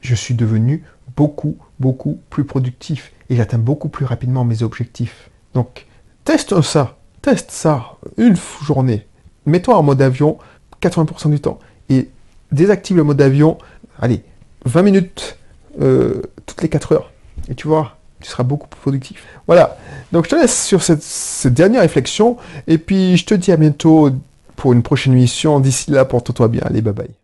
je 0.00 0.14
suis 0.14 0.34
devenu 0.34 0.84
beaucoup, 1.16 1.56
beaucoup 1.80 2.20
plus 2.30 2.44
productif 2.44 3.12
et 3.28 3.36
j'atteins 3.36 3.58
beaucoup 3.58 3.88
plus 3.88 4.04
rapidement 4.04 4.44
mes 4.44 4.62
objectifs. 4.62 5.30
Donc, 5.54 5.86
teste 6.24 6.60
ça, 6.62 6.98
teste 7.22 7.50
ça 7.50 7.96
une 8.16 8.36
journée. 8.62 9.06
Mets-toi 9.46 9.76
en 9.76 9.82
mode 9.82 10.02
avion 10.02 10.38
80% 10.80 11.30
du 11.30 11.40
temps 11.40 11.58
et 11.88 12.10
désactive 12.52 12.96
le 12.96 13.04
mode 13.04 13.20
avion, 13.20 13.58
allez, 13.98 14.22
20 14.64 14.82
minutes 14.82 15.38
euh, 15.80 16.22
toutes 16.46 16.62
les 16.62 16.68
4 16.68 16.92
heures. 16.92 17.12
Et 17.48 17.54
tu 17.54 17.66
vois, 17.66 17.98
tu 18.24 18.30
seras 18.30 18.42
beaucoup 18.42 18.66
plus 18.66 18.80
productif. 18.80 19.22
Voilà. 19.46 19.76
Donc 20.12 20.24
je 20.24 20.30
te 20.30 20.34
laisse 20.34 20.64
sur 20.64 20.82
cette, 20.82 21.52
dernière 21.52 21.82
réflexion. 21.82 22.38
Et 22.66 22.78
puis 22.78 23.16
je 23.16 23.26
te 23.26 23.34
dis 23.34 23.52
à 23.52 23.56
bientôt 23.56 24.10
pour 24.56 24.72
une 24.72 24.82
prochaine 24.82 25.12
émission. 25.12 25.60
D'ici 25.60 25.90
là, 25.90 26.04
porte-toi 26.04 26.48
bien. 26.48 26.62
Allez, 26.64 26.80
bye 26.80 26.94
bye. 26.94 27.14